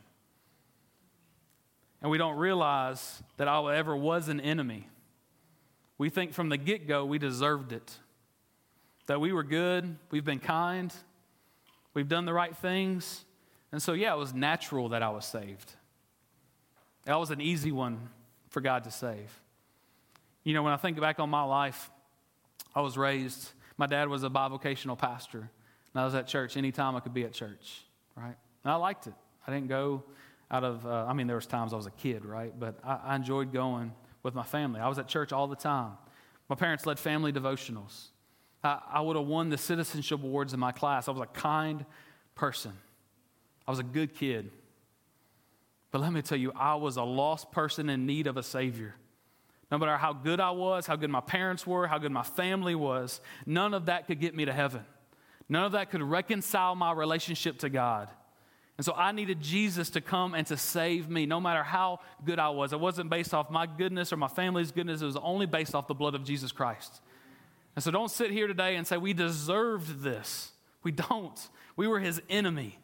And 2.02 2.12
we 2.12 2.18
don't 2.18 2.38
realize 2.38 3.24
that 3.38 3.48
I 3.48 3.76
ever 3.76 3.96
was 3.96 4.30
an 4.30 4.40
enemy. 4.40 4.88
We 5.98 6.10
think 6.10 6.34
from 6.34 6.50
the 6.50 6.58
get 6.58 6.88
go 6.88 7.06
we 7.06 7.18
deserved 7.18 7.72
it. 7.72 7.98
That 9.08 9.22
we 9.22 9.32
were 9.32 9.44
good, 9.44 9.98
we've 10.12 10.26
been 10.26 10.40
kind, 10.40 10.94
we've 11.94 12.10
done 12.10 12.26
the 12.26 12.34
right 12.34 12.56
things. 12.56 13.24
And 13.72 13.82
so, 13.82 13.94
yeah, 13.94 14.14
it 14.14 14.18
was 14.18 14.34
natural 14.34 14.90
that 14.90 15.02
I 15.02 15.10
was 15.10 15.26
saved. 15.26 15.74
That 17.06 17.20
was 17.20 17.32
an 17.32 17.42
easy 17.42 17.72
one 17.72 18.10
for 18.50 18.62
God 18.62 18.84
to 18.84 18.92
save. 18.92 19.42
You 20.48 20.54
know, 20.54 20.64
when 20.64 20.72
I 20.72 20.78
think 20.78 20.98
back 21.02 21.20
on 21.20 21.30
my 21.30 21.44
life, 21.44 21.92
I 22.74 22.80
was 22.80 22.98
raised 22.98 23.50
my 23.78 23.86
dad 23.86 24.08
was 24.08 24.24
a 24.24 24.30
bivocational 24.30 24.98
pastor, 24.98 25.40
and 25.40 26.02
I 26.02 26.06
was 26.06 26.16
at 26.16 26.26
church 26.26 26.56
anytime 26.56 26.96
I 26.96 27.02
could 27.02 27.14
be 27.14 27.26
at 27.26 27.34
church, 27.34 27.82
right? 28.16 28.38
And 28.64 28.72
I 28.72 28.76
liked 28.76 29.08
it. 29.08 29.14
I 29.46 29.52
didn't 29.52 29.68
go 29.68 30.06
out 30.50 30.64
of, 30.64 30.86
uh, 30.86 31.04
I 31.06 31.12
mean, 31.12 31.28
there 31.28 31.36
was 31.36 31.48
times 31.48 31.74
I 31.74 31.76
was 31.76 31.86
a 31.86 31.92
kid, 31.92 32.24
right? 32.24 32.58
But 32.58 32.80
I, 32.82 33.00
I 33.08 33.16
enjoyed 33.18 33.52
going 33.52 33.92
with 34.24 34.36
my 34.36 34.44
family. 34.44 34.80
I 34.80 34.88
was 34.88 34.98
at 35.00 35.10
church 35.10 35.34
all 35.34 35.48
the 35.48 35.58
time. 35.58 35.98
My 36.48 36.56
parents 36.56 36.86
led 36.86 36.98
family 36.98 37.34
devotionals. 37.34 38.06
I, 38.64 38.80
I 38.90 39.02
would 39.02 39.18
have 39.18 39.28
won 39.28 39.50
the 39.50 39.58
citizenship 39.58 40.24
awards 40.24 40.54
in 40.54 40.62
my 40.62 40.72
class. 40.72 41.10
I 41.10 41.12
was 41.12 41.20
a 41.20 41.26
kind 41.26 41.86
person. 42.36 42.72
I 43.68 43.72
was 43.72 43.80
a 43.80 43.84
good 43.84 44.16
kid. 44.16 44.50
But 45.92 46.00
let 46.00 46.14
me 46.14 46.22
tell 46.22 46.38
you, 46.38 46.54
I 46.56 46.76
was 46.76 46.96
a 46.96 47.04
lost 47.04 47.52
person 47.52 47.90
in 47.90 48.06
need 48.06 48.28
of 48.28 48.38
a 48.38 48.44
Savior. 48.44 48.96
No 49.70 49.78
matter 49.78 49.98
how 49.98 50.14
good 50.14 50.40
I 50.40 50.52
was, 50.52 50.88
how 50.88 50.96
good 50.96 51.10
my 51.10 51.20
parents 51.20 51.68
were, 51.68 51.88
how 51.88 51.98
good 51.98 52.12
my 52.12 52.24
family 52.24 52.76
was, 52.76 53.20
none 53.46 53.74
of 53.74 53.88
that 53.88 54.08
could 54.08 54.20
get 54.20 54.34
me 54.34 54.46
to 54.46 54.54
heaven. 54.54 54.86
None 55.50 55.66
of 55.66 55.74
that 55.74 55.92
could 55.92 56.02
reconcile 56.02 56.76
my 56.76 56.92
relationship 56.92 57.60
to 57.60 57.70
God. 57.70 58.10
And 58.78 58.86
so 58.86 58.94
I 58.94 59.12
needed 59.12 59.42
Jesus 59.42 59.90
to 59.92 60.02
come 60.02 60.36
and 60.36 60.46
to 60.48 60.58
save 60.58 61.10
me, 61.10 61.26
no 61.26 61.42
matter 61.42 61.64
how 61.64 62.00
good 62.24 62.38
I 62.38 62.50
was. 62.50 62.74
It 62.74 62.80
wasn't 62.80 63.10
based 63.10 63.34
off 63.34 63.50
my 63.50 63.66
goodness 63.66 64.14
or 64.14 64.18
my 64.18 64.28
family's 64.28 64.72
goodness, 64.72 65.02
it 65.02 65.06
was 65.06 65.18
only 65.18 65.48
based 65.48 65.74
off 65.74 65.88
the 65.88 65.96
blood 65.96 66.16
of 66.16 66.24
Jesus 66.24 66.52
Christ. 66.52 67.02
And 67.76 67.84
so 67.84 67.92
don't 67.92 68.12
sit 68.12 68.32
here 68.32 68.48
today 68.48 68.76
and 68.76 68.86
say, 68.86 68.98
we 68.98 69.14
deserved 69.14 70.02
this. 70.02 70.52
We 70.84 70.92
don't. 70.92 71.50
We 71.76 71.88
were 71.88 72.00
his 72.00 72.22
enemy, 72.30 72.80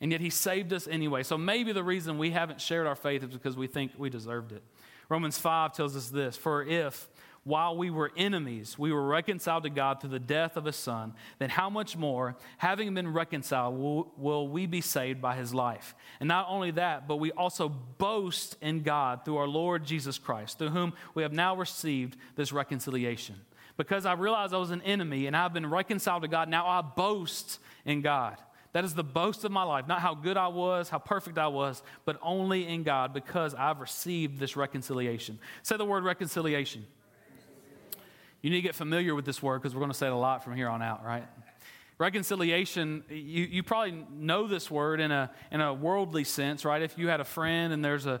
and 0.00 0.12
yet 0.12 0.20
he 0.20 0.30
saved 0.30 0.72
us 0.72 0.86
anyway. 0.86 1.22
So 1.22 1.38
maybe 1.38 1.72
the 1.72 1.82
reason 1.82 2.18
we 2.18 2.30
haven't 2.30 2.60
shared 2.60 2.86
our 2.86 2.94
faith 2.94 3.24
is 3.24 3.30
because 3.30 3.56
we 3.56 3.66
think 3.66 3.92
we 3.98 4.10
deserved 4.10 4.52
it. 4.52 4.62
Romans 5.08 5.38
5 5.38 5.72
tells 5.72 5.96
us 5.96 6.08
this 6.08 6.36
For 6.36 6.64
if, 6.64 7.08
while 7.44 7.76
we 7.76 7.90
were 7.90 8.10
enemies, 8.16 8.76
we 8.76 8.92
were 8.92 9.06
reconciled 9.06 9.62
to 9.62 9.70
God 9.70 10.00
through 10.00 10.10
the 10.10 10.18
death 10.18 10.56
of 10.56 10.64
his 10.64 10.74
Son, 10.74 11.14
then 11.38 11.48
how 11.48 11.70
much 11.70 11.96
more, 11.96 12.36
having 12.58 12.92
been 12.94 13.12
reconciled, 13.12 13.78
will, 13.78 14.12
will, 14.16 14.48
we 14.48 14.66
be 14.66 14.80
saved 14.80 15.22
by 15.22 15.36
his 15.36 15.54
life? 15.54 15.94
And 16.18 16.26
not 16.28 16.46
only 16.48 16.72
that, 16.72 17.06
but 17.06 17.16
we 17.16 17.30
also 17.32 17.68
boast 17.68 18.56
in 18.60 18.82
God 18.82 19.24
through 19.24 19.36
our 19.36 19.46
Lord 19.46 19.84
Jesus 19.84 20.18
Christ, 20.18 20.58
through 20.58 20.70
whom 20.70 20.92
we 21.14 21.22
have 21.22 21.32
now 21.32 21.56
received 21.56 22.16
this 22.34 22.52
reconciliation. 22.52 23.36
Because 23.76 24.06
I 24.06 24.14
realized 24.14 24.54
I 24.54 24.58
was 24.58 24.70
an 24.70 24.82
enemy 24.82 25.26
and 25.26 25.36
I've 25.36 25.52
been 25.52 25.68
reconciled 25.68 26.22
to 26.22 26.28
God, 26.28 26.48
now 26.48 26.66
I 26.66 26.80
boast 26.80 27.60
in 27.84 28.00
God. 28.00 28.38
That 28.76 28.84
is 28.84 28.92
the 28.92 29.02
boast 29.02 29.42
of 29.46 29.50
my 29.50 29.62
life. 29.62 29.88
Not 29.88 30.02
how 30.02 30.14
good 30.14 30.36
I 30.36 30.48
was, 30.48 30.90
how 30.90 30.98
perfect 30.98 31.38
I 31.38 31.46
was, 31.46 31.82
but 32.04 32.18
only 32.20 32.68
in 32.68 32.82
God 32.82 33.14
because 33.14 33.54
I've 33.54 33.80
received 33.80 34.38
this 34.38 34.54
reconciliation. 34.54 35.38
Say 35.62 35.78
the 35.78 35.86
word 35.86 36.04
reconciliation. 36.04 36.84
You 38.42 38.50
need 38.50 38.56
to 38.56 38.62
get 38.62 38.74
familiar 38.74 39.14
with 39.14 39.24
this 39.24 39.42
word 39.42 39.62
because 39.62 39.74
we're 39.74 39.80
going 39.80 39.92
to 39.92 39.96
say 39.96 40.08
it 40.08 40.12
a 40.12 40.14
lot 40.14 40.44
from 40.44 40.56
here 40.56 40.68
on 40.68 40.82
out, 40.82 41.02
right? 41.02 41.26
Reconciliation, 41.98 43.04
you, 43.08 43.44
you 43.44 43.62
probably 43.62 44.04
know 44.12 44.46
this 44.46 44.70
word 44.70 45.00
in 45.00 45.10
a, 45.10 45.30
in 45.50 45.62
a 45.62 45.72
worldly 45.72 46.24
sense, 46.24 46.62
right? 46.62 46.82
If 46.82 46.98
you 46.98 47.08
had 47.08 47.20
a 47.20 47.24
friend 47.24 47.72
and 47.72 47.82
there's 47.82 48.04
a, 48.04 48.20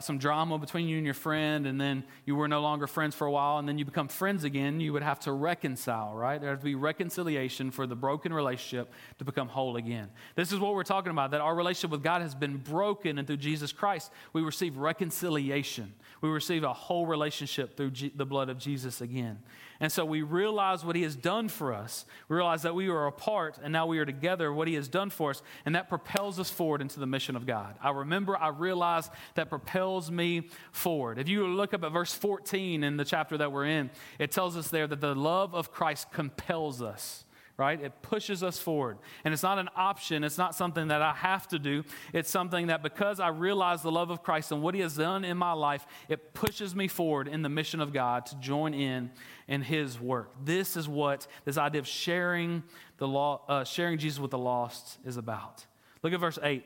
some 0.00 0.18
drama 0.18 0.58
between 0.58 0.88
you 0.88 0.96
and 0.96 1.04
your 1.04 1.14
friend, 1.14 1.68
and 1.68 1.80
then 1.80 2.02
you 2.24 2.34
were 2.34 2.48
no 2.48 2.60
longer 2.60 2.88
friends 2.88 3.14
for 3.14 3.28
a 3.28 3.30
while, 3.30 3.58
and 3.58 3.68
then 3.68 3.78
you 3.78 3.84
become 3.84 4.08
friends 4.08 4.42
again, 4.42 4.80
you 4.80 4.92
would 4.92 5.04
have 5.04 5.20
to 5.20 5.30
reconcile, 5.30 6.16
right? 6.16 6.40
There 6.40 6.50
has 6.50 6.58
to 6.58 6.64
be 6.64 6.74
reconciliation 6.74 7.70
for 7.70 7.86
the 7.86 7.94
broken 7.94 8.32
relationship 8.32 8.92
to 9.18 9.24
become 9.24 9.46
whole 9.46 9.76
again. 9.76 10.08
This 10.34 10.50
is 10.50 10.58
what 10.58 10.74
we're 10.74 10.82
talking 10.82 11.12
about 11.12 11.30
that 11.30 11.40
our 11.40 11.54
relationship 11.54 11.92
with 11.92 12.02
God 12.02 12.22
has 12.22 12.34
been 12.34 12.56
broken, 12.56 13.18
and 13.18 13.26
through 13.26 13.36
Jesus 13.36 13.70
Christ, 13.70 14.10
we 14.32 14.42
receive 14.42 14.78
reconciliation. 14.78 15.94
We 16.22 16.28
receive 16.28 16.64
a 16.64 16.72
whole 16.72 17.06
relationship 17.06 17.76
through 17.76 17.92
G- 17.92 18.12
the 18.16 18.26
blood 18.26 18.48
of 18.48 18.58
Jesus 18.58 19.00
again. 19.00 19.38
And 19.80 19.92
so 19.92 20.04
we 20.04 20.22
realize 20.22 20.84
what 20.84 20.96
he 20.96 21.02
has 21.02 21.14
done 21.14 21.48
for 21.48 21.74
us. 21.74 22.06
We 22.28 22.36
realize 22.36 22.62
that 22.62 22.74
we 22.74 22.88
were 22.88 23.06
apart 23.06 23.58
and 23.62 23.72
now 23.72 23.86
we 23.86 23.98
are 23.98 24.06
together, 24.06 24.52
what 24.52 24.68
he 24.68 24.74
has 24.74 24.88
done 24.88 25.10
for 25.10 25.30
us, 25.30 25.42
and 25.64 25.74
that 25.74 25.88
propels 25.88 26.40
us 26.40 26.50
forward 26.50 26.80
into 26.80 26.98
the 26.98 27.06
mission 27.06 27.36
of 27.36 27.46
God. 27.46 27.76
I 27.82 27.90
remember, 27.90 28.36
I 28.36 28.48
realize 28.48 29.10
that 29.34 29.50
propels 29.50 30.10
me 30.10 30.48
forward. 30.72 31.18
If 31.18 31.28
you 31.28 31.46
look 31.46 31.74
up 31.74 31.84
at 31.84 31.92
verse 31.92 32.14
14 32.14 32.82
in 32.82 32.96
the 32.96 33.04
chapter 33.04 33.36
that 33.36 33.52
we're 33.52 33.66
in, 33.66 33.90
it 34.18 34.30
tells 34.30 34.56
us 34.56 34.68
there 34.68 34.86
that 34.86 35.00
the 35.00 35.14
love 35.14 35.54
of 35.54 35.70
Christ 35.70 36.10
compels 36.10 36.80
us 36.80 37.25
right? 37.58 37.80
It 37.80 38.02
pushes 38.02 38.42
us 38.42 38.58
forward. 38.58 38.98
And 39.24 39.32
it's 39.32 39.42
not 39.42 39.58
an 39.58 39.68
option, 39.76 40.24
it's 40.24 40.38
not 40.38 40.54
something 40.54 40.88
that 40.88 41.00
I 41.00 41.14
have 41.14 41.48
to 41.48 41.58
do. 41.58 41.84
It's 42.12 42.30
something 42.30 42.66
that 42.66 42.82
because 42.82 43.18
I 43.18 43.28
realize 43.28 43.82
the 43.82 43.90
love 43.90 44.10
of 44.10 44.22
Christ 44.22 44.52
and 44.52 44.62
what 44.62 44.74
He 44.74 44.80
has 44.82 44.96
done 44.96 45.24
in 45.24 45.36
my 45.36 45.52
life, 45.52 45.86
it 46.08 46.34
pushes 46.34 46.74
me 46.74 46.88
forward 46.88 47.28
in 47.28 47.42
the 47.42 47.48
mission 47.48 47.80
of 47.80 47.92
God 47.92 48.26
to 48.26 48.36
join 48.36 48.74
in 48.74 49.10
in 49.48 49.62
His 49.62 49.98
work. 49.98 50.32
This 50.44 50.76
is 50.76 50.88
what 50.88 51.26
this 51.44 51.56
idea 51.56 51.80
of 51.80 51.86
sharing 51.86 52.62
the 52.98 53.08
law, 53.08 53.42
uh, 53.48 53.64
sharing 53.64 53.98
Jesus 53.98 54.18
with 54.18 54.30
the 54.30 54.38
lost 54.38 54.98
is 55.04 55.16
about. 55.16 55.64
Look 56.02 56.12
at 56.12 56.20
verse 56.20 56.38
8. 56.42 56.64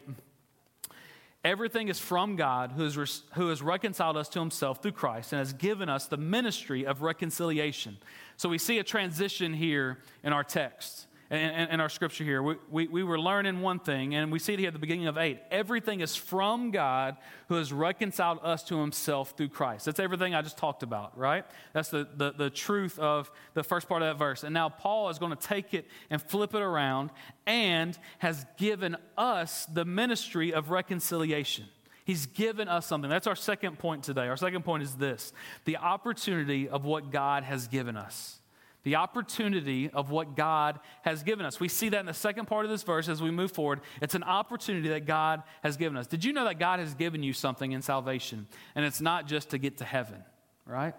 Everything 1.43 1.89
is 1.89 1.99
from 1.99 2.37
God 2.37 2.73
who 2.73 2.83
has, 2.83 3.23
who 3.35 3.49
has 3.49 3.63
reconciled 3.63 4.17
us 4.17 4.29
to 4.31 4.41
himself 4.41 4.83
through 4.83 4.93
Christ 4.93 5.33
and 5.33 5.39
has 5.39 5.55
given 5.55 5.89
us 5.89 6.07
the 6.07 6.19
ministry 6.19 6.85
of 6.85 7.01
reconciliation. 7.01 7.97
So 8.37 8.49
we 8.49 8.59
see 8.59 8.79
a 8.79 8.85
transition 8.85 9.55
here 9.55 9.99
in 10.23 10.35
our 10.35 10.45
text 10.45 11.07
in, 11.31 11.39
in 11.39 11.81
our 11.81 11.89
scripture 11.89 12.25
here. 12.25 12.43
We, 12.43 12.57
we, 12.71 12.87
we, 12.89 13.03
were 13.05 13.19
learning 13.19 13.61
one 13.61 13.79
thing, 13.79 14.17
and 14.17 14.33
we 14.33 14.41
see 14.41 14.55
it 14.55 14.59
here 14.59 14.69
at 14.69 14.73
the 14.73 14.81
beginning 14.81 15.07
of 15.07 15.17
8. 15.17 15.39
Everything 15.51 16.01
is 16.01 16.17
from 16.17 16.73
God 16.73 17.17
who 17.49 17.55
has 17.55 17.73
reconciled 17.73 18.41
us 18.43 18.65
to 18.65 18.79
himself 18.81 19.35
through 19.37 19.51
Christ. 19.51 19.85
That's 19.85 20.01
everything 20.01 20.35
I 20.35 20.43
just 20.43 20.59
talked 20.59 20.83
about, 20.83 21.17
right? 21.17 21.45
That's 21.73 21.89
the, 21.91 22.09
the, 22.17 22.33
the 22.33 22.51
truth 22.51 22.99
of 22.99 23.31
the 23.55 23.63
first 23.63 23.89
part 23.89 24.03
of 24.03 24.09
that 24.09 24.19
verse. 24.19 24.43
And 24.43 24.53
now 24.53 24.69
Paul 24.69 25.09
is 25.09 25.21
going 25.21 25.37
to 25.37 25.49
take 25.49 25.73
it 25.73 25.87
and 26.11 26.21
flip 26.21 26.53
it 26.55 26.63
around 26.63 27.11
and 27.47 27.97
has 28.19 28.45
given 28.57 28.97
us 29.17 29.67
the 29.67 29.85
ministry 29.85 30.53
of 30.53 30.71
reconciliation. 30.71 31.67
He's 32.05 32.27
given 32.27 32.67
us 32.67 32.87
something. 32.87 33.09
That's 33.09 33.29
our 33.29 33.37
second 33.37 33.79
point 33.79 34.03
today. 34.03 34.27
Our 34.27 34.37
second 34.37 34.65
point 34.65 34.83
is 34.83 34.97
this 34.97 35.33
the 35.65 35.77
opportunity 35.77 36.69
of 36.69 36.85
what 36.85 37.13
God 37.13 37.45
has 37.45 37.69
given 37.69 37.97
us 37.97 38.41
the 38.83 38.97
opportunity 38.97 39.91
of 39.91 40.11
what 40.11 40.37
God 40.37 40.81
has 41.03 41.23
given 41.23 41.45
us. 41.45 41.61
We 41.61 41.69
see 41.69 41.89
that 41.91 42.01
in 42.01 42.07
the 42.07 42.15
second 42.15 42.47
part 42.47 42.65
of 42.65 42.71
this 42.71 42.83
verse 42.83 43.09
as 43.09 43.23
we 43.23 43.31
move 43.31 43.53
forward. 43.53 43.81
It's 44.01 44.15
an 44.15 44.23
opportunity 44.23 44.89
that 44.91 45.07
God 45.07 45.43
has 45.63 45.77
given 45.77 45.97
us. 45.97 46.07
Did 46.07 46.25
you 46.25 46.33
know 46.33 46.45
that 46.45 46.59
God 46.59 46.81
has 46.81 46.95
given 46.95 47.23
you 47.23 47.33
something 47.33 47.73
in 47.73 47.83
salvation? 47.83 48.47
And 48.75 48.85
it's 48.85 49.01
not 49.01 49.27
just 49.27 49.51
to 49.51 49.59
get 49.59 49.79
to 49.79 49.85
heaven, 49.85 50.23
right? 50.67 50.95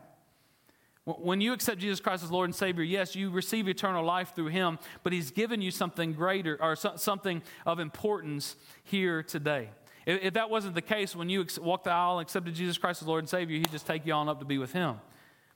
When 1.06 1.42
you 1.42 1.54
accept 1.54 1.80
Jesus 1.80 2.00
Christ 2.00 2.24
as 2.24 2.30
Lord 2.30 2.48
and 2.48 2.56
Savior, 2.56 2.84
yes, 2.84 3.16
you 3.16 3.32
receive 3.32 3.68
eternal 3.68 4.06
life 4.06 4.36
through 4.36 4.50
Him, 4.50 4.78
but 5.02 5.12
He's 5.12 5.32
given 5.32 5.60
you 5.60 5.72
something 5.72 6.14
greater 6.14 6.62
or 6.62 6.76
something 6.76 7.42
of 7.66 7.80
importance 7.80 8.56
here 8.84 9.24
today. 9.24 9.70
If 10.06 10.34
that 10.34 10.50
wasn't 10.52 10.76
the 10.76 10.82
case, 10.82 11.16
when 11.16 11.30
you 11.30 11.46
walked 11.60 11.86
the 11.86 11.92
aisle 11.92 12.20
and 12.20 12.26
accepted 12.26 12.54
Jesus 12.54 12.78
Christ 12.78 13.02
as 13.02 13.08
Lord 13.08 13.20
and 13.20 13.30
Savior, 13.30 13.58
He'd 13.58 13.72
just 13.72 13.88
take 13.88 14.06
you 14.06 14.14
on 14.14 14.30
up 14.30 14.40
to 14.40 14.46
be 14.46 14.60
with 14.60 14.74
Him. 14.74 15.00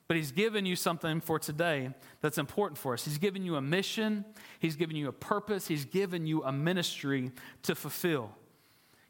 But 0.08 0.16
He's 0.16 0.32
given 0.32 0.66
you 0.66 0.76
something 0.76 1.20
for 1.20 1.38
today 1.38 1.90
that's 2.20 2.38
important 2.38 2.78
for 2.78 2.94
us. 2.94 3.04
He's 3.04 3.18
given 3.18 3.42
you 3.42 3.56
a 3.56 3.60
mission, 3.60 4.24
He's 4.60 4.76
given 4.76 4.96
you 4.96 5.08
a 5.08 5.12
purpose, 5.12 5.66
He's 5.66 5.84
given 5.84 6.26
you 6.26 6.44
a 6.44 6.52
ministry 6.52 7.32
to 7.62 7.74
fulfill. 7.74 8.30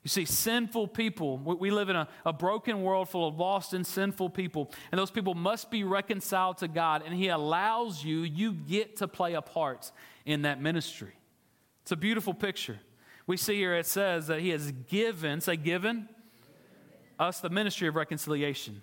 You 0.02 0.08
see, 0.08 0.24
sinful 0.24 0.88
people, 0.88 1.36
we 1.38 1.72
live 1.72 1.88
in 1.88 1.96
a, 1.96 2.06
a, 2.24 2.32
broken 2.32 2.82
world 2.82 3.08
full 3.08 3.26
of 3.26 3.40
lost 3.40 3.74
and 3.74 3.84
sinful 3.84 4.30
people, 4.30 4.70
and 4.92 4.98
those 5.00 5.10
people 5.10 5.34
must 5.34 5.68
be 5.68 5.82
reconciled 5.82 6.58
to 6.58 6.68
God, 6.68 7.02
and 7.04 7.12
He 7.12 7.26
allows 7.26 8.04
you, 8.04 8.20
you 8.20 8.52
get 8.52 8.98
to 8.98 9.08
play 9.08 9.34
a 9.34 9.42
part 9.42 9.90
in 10.24 10.42
that 10.42 10.62
ministry. 10.62 11.12
It's 11.82 11.90
a 11.90 11.96
beautiful 11.96 12.34
picture. 12.34 12.78
We 13.26 13.36
see 13.36 13.56
here 13.56 13.74
it 13.74 13.86
says 13.86 14.28
that 14.28 14.40
He 14.40 14.50
has 14.50 14.70
given, 14.70 15.40
say, 15.40 15.56
given 15.56 16.08
us 17.18 17.40
the 17.40 17.50
ministry 17.50 17.88
of 17.88 17.96
reconciliation. 17.96 18.82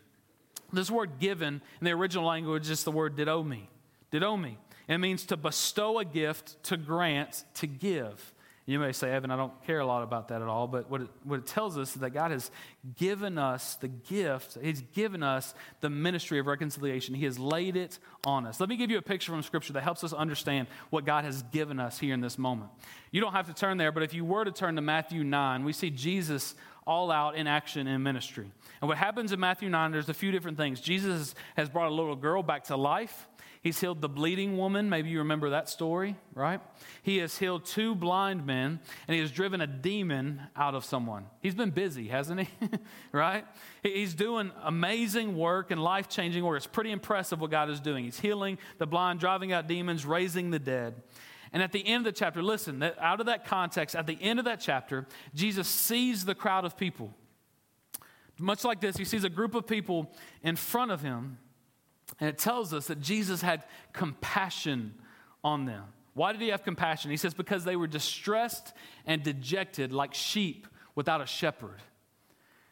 This 0.74 0.92
word 0.92 1.20
given 1.20 1.62
in 1.80 1.86
the 1.86 1.92
original 1.92 2.26
language 2.26 2.70
is 2.70 2.84
the 2.84 2.92
word 2.92 3.16
didomi. 3.16 3.68
Didomi. 4.12 4.58
It 4.88 4.98
means 4.98 5.26
to 5.28 5.38
bestow 5.38 6.00
a 6.00 6.06
gift, 6.06 6.62
to 6.64 6.78
grant, 6.78 7.46
to 7.56 7.68
give. 7.68 8.34
You 8.66 8.80
may 8.80 8.94
say, 8.94 9.12
Evan, 9.12 9.30
I 9.30 9.36
don't 9.36 9.52
care 9.66 9.80
a 9.80 9.86
lot 9.86 10.04
about 10.04 10.30
that 10.30 10.42
at 10.42 10.48
all, 10.48 10.68
but 10.68 10.90
what 10.90 11.02
it, 11.02 11.08
what 11.24 11.40
it 11.40 11.46
tells 11.46 11.78
us 11.78 11.96
is 11.96 12.02
that 12.02 12.12
God 12.12 12.32
has 12.32 12.50
given 12.96 13.38
us 13.38 13.76
the 13.76 13.90
gift, 13.90 14.58
He's 14.62 14.80
given 14.80 15.22
us 15.22 15.54
the 15.82 15.90
ministry 15.90 16.40
of 16.40 16.48
reconciliation. 16.48 17.14
He 17.14 17.26
has 17.26 17.38
laid 17.38 17.76
it 17.76 18.00
on 18.26 18.48
us. 18.48 18.62
Let 18.62 18.70
me 18.70 18.78
give 18.78 18.90
you 18.90 18.98
a 18.98 19.02
picture 19.02 19.34
from 19.34 19.44
Scripture 19.44 19.74
that 19.74 19.84
helps 19.84 20.02
us 20.02 20.14
understand 20.14 20.70
what 20.92 21.04
God 21.04 21.26
has 21.26 21.44
given 21.44 21.78
us 21.78 22.00
here 22.00 22.14
in 22.14 22.22
this 22.22 22.38
moment. 22.38 22.72
You 23.12 23.20
don't 23.20 23.34
have 23.34 23.48
to 23.48 23.54
turn 23.54 23.78
there, 23.78 23.92
but 23.92 24.02
if 24.02 24.14
you 24.14 24.24
were 24.24 24.46
to 24.46 24.52
turn 24.52 24.78
to 24.78 24.82
Matthew 24.82 25.26
9, 25.26 25.66
we 25.66 25.74
see 25.74 25.90
Jesus 25.90 26.56
all 26.86 27.12
out 27.12 27.36
in 27.36 27.48
action 27.48 27.88
in 27.88 28.04
ministry. 28.04 28.52
And 28.82 28.89
what 28.89 28.98
happens 28.98 29.32
in 29.32 29.39
Matthew 29.39 29.69
9, 29.69 29.91
there's 29.91 30.10
a 30.10 30.13
few 30.13 30.32
different 30.32 30.58
things. 30.58 30.82
Jesus 30.82 31.36
has 31.56 31.69
brought 31.69 31.89
a 31.89 31.93
little 31.93 32.15
girl 32.15 32.43
back 32.43 32.65
to 32.65 32.76
life. 32.76 33.28
He's 33.63 33.80
healed 33.80 34.02
the 34.02 34.10
bleeding 34.10 34.58
woman. 34.58 34.89
Maybe 34.89 35.10
you 35.10 35.19
remember 35.19 35.52
that 35.52 35.69
story, 35.69 36.17
right? 36.34 36.60
He 37.02 37.19
has 37.19 37.38
healed 37.38 37.63
two 37.63 37.96
blind 37.96 38.46
men, 38.46 38.82
and 39.08 39.15
he 39.15 39.22
has 39.22 39.32
driven 39.32 39.62
a 39.62 39.67
demon 39.67 40.41
out 40.54 40.76
of 40.76 40.84
someone. 40.84 41.28
He's 41.39 41.56
been 41.56 41.69
busy, 41.69 42.10
hasn't 42.10 42.41
he? 42.41 42.50
right? 43.13 43.46
He's 43.82 44.13
doing 44.15 44.52
amazing 44.63 45.38
work 45.38 45.72
and 45.72 45.82
life 45.82 46.10
changing 46.10 46.43
work. 46.43 46.58
It's 46.58 46.67
pretty 46.67 46.91
impressive 46.91 47.39
what 47.39 47.52
God 47.52 47.69
is 47.69 47.80
doing. 47.80 48.04
He's 48.04 48.19
healing 48.19 48.58
the 48.80 48.86
blind, 48.86 49.22
driving 49.22 49.54
out 49.54 49.69
demons, 49.69 50.06
raising 50.06 50.52
the 50.52 50.60
dead. 50.60 50.96
And 51.54 51.62
at 51.62 51.72
the 51.72 51.86
end 51.86 52.08
of 52.08 52.13
the 52.13 52.20
chapter, 52.20 52.42
listen, 52.42 52.84
out 53.00 53.20
of 53.20 53.28
that 53.28 53.46
context, 53.46 53.96
at 53.96 54.08
the 54.08 54.18
end 54.20 54.39
of 54.39 54.46
that 54.46 54.60
chapter, 54.60 55.08
Jesus 55.34 55.68
sees 55.68 56.26
the 56.26 56.36
crowd 56.36 56.66
of 56.66 56.76
people. 56.76 57.13
Much 58.39 58.63
like 58.63 58.82
this, 58.82 58.98
he 58.98 59.06
sees 59.06 59.24
a 59.24 59.30
group 59.30 59.54
of 59.54 59.68
people 59.68 60.12
in 60.42 60.56
front 60.56 60.92
of 60.92 61.02
him 61.02 61.38
and 62.20 62.30
it 62.30 62.38
tells 62.38 62.74
us 62.74 62.88
that 62.88 63.00
Jesus 63.02 63.42
had 63.42 63.63
compassion 63.92 64.94
on 65.44 65.66
them. 65.66 65.84
Why 66.13 66.32
did 66.32 66.42
he 66.42 66.50
have 66.50 66.63
compassion? 66.63 67.12
He 67.12 67.18
says, 67.18 67.34
because 67.34 67.63
they 67.63 67.76
were 67.76 67.88
distressed 67.88 68.74
and 69.06 69.24
dejected 69.24 69.92
like 69.92 70.13
sheep 70.13 70.68
without 70.96 71.22
a 71.22 71.26
shepherd. 71.26 71.82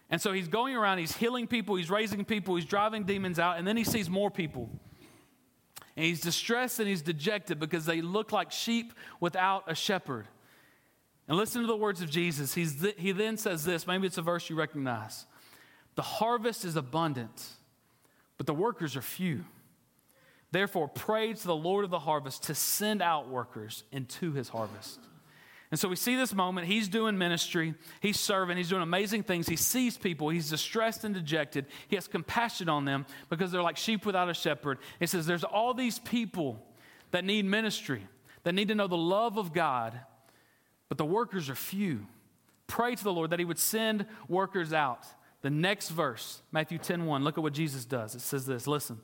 And 0.10 0.22
so 0.22 0.32
he's 0.32 0.48
going 0.48 0.76
around, 0.76 1.00
he's 1.00 1.16
healing 1.16 1.48
people, 1.48 1.76
he's 1.76 1.90
raising 1.90 2.26
people, 2.26 2.56
he's 2.56 2.66
driving 2.66 3.04
demons 3.04 3.40
out, 3.40 3.58
and 3.58 3.68
then 3.68 3.78
he 3.78 3.84
sees 3.84 4.10
more 4.10 4.30
people. 4.30 4.70
And 5.96 6.06
he's 6.06 6.22
distressed 6.22 6.80
and 6.80 6.88
he's 6.88 7.02
dejected 7.02 7.60
because 7.60 7.86
they 7.86 8.02
look 8.02 8.32
like 8.32 8.52
sheep 8.52 8.94
without 9.20 9.64
a 9.68 9.76
shepherd. 9.76 10.28
And 11.28 11.38
listen 11.38 11.62
to 11.62 11.68
the 11.68 11.76
words 11.76 12.02
of 12.02 12.10
Jesus. 12.10 12.54
He's 12.54 12.82
th- 12.82 12.96
he 12.98 13.12
then 13.12 13.38
says 13.38 13.66
this 13.66 13.88
maybe 13.88 14.08
it's 14.08 14.18
a 14.18 14.22
verse 14.22 14.50
you 14.50 14.56
recognize 14.56 15.26
The 15.96 16.02
harvest 16.02 16.66
is 16.66 16.76
abundant 16.76 17.56
but 18.42 18.48
the 18.48 18.56
workers 18.56 18.96
are 18.96 19.04
few. 19.04 19.46
Therefore, 20.50 20.88
pray 20.88 21.32
to 21.32 21.44
the 21.46 21.56
Lord 21.56 21.86
of 21.86 21.92
the 21.92 22.00
harvest 22.00 22.42
to 22.46 22.56
send 22.56 23.00
out 23.00 23.30
workers 23.30 23.84
into 23.92 24.32
his 24.32 24.50
harvest. 24.50 25.00
And 25.72 25.80
so 25.80 25.88
we 25.88 25.96
see 25.96 26.18
this 26.18 26.34
moment. 26.34 26.68
He's 26.68 26.90
doing 26.90 27.18
ministry, 27.18 27.74
he's 28.02 28.20
serving, 28.20 28.58
he's 28.58 28.70
doing 28.70 28.82
amazing 28.82 29.24
things. 29.24 29.48
He 29.48 29.56
sees 29.56 29.98
people, 29.98 30.30
he's 30.30 30.50
distressed 30.50 31.06
and 31.06 31.16
dejected. 31.16 31.66
He 31.88 31.96
has 31.96 32.08
compassion 32.08 32.68
on 32.68 32.84
them 32.84 33.06
because 33.30 33.52
they're 33.52 33.64
like 33.64 33.78
sheep 33.78 34.06
without 34.06 34.30
a 34.30 34.34
shepherd. 34.34 34.80
He 35.00 35.08
says, 35.08 35.26
There's 35.26 35.46
all 35.46 35.74
these 35.74 35.98
people 36.00 36.62
that 37.12 37.24
need 37.24 37.46
ministry, 37.46 38.06
that 38.44 38.54
need 38.54 38.68
to 38.68 38.76
know 38.76 38.88
the 38.88 38.98
love 38.98 39.38
of 39.38 39.54
God, 39.54 39.98
but 40.90 40.98
the 40.98 41.06
workers 41.06 41.50
are 41.50 41.56
few. 41.56 42.06
Pray 42.68 42.96
to 42.96 43.04
the 43.04 43.14
Lord 43.14 43.30
that 43.30 43.40
he 43.40 43.46
would 43.46 43.60
send 43.60 44.06
workers 44.28 44.74
out. 44.74 45.06
The 45.42 45.50
next 45.50 45.90
verse, 45.90 46.42
Matthew 46.52 46.78
10 46.78 47.06
1, 47.06 47.24
look 47.24 47.38
at 47.38 47.44
what 47.44 47.54
Jesus 47.54 47.86
does. 47.86 48.14
It 48.14 48.22
says 48.22 48.46
this 48.46 48.68
listen, 48.68 49.00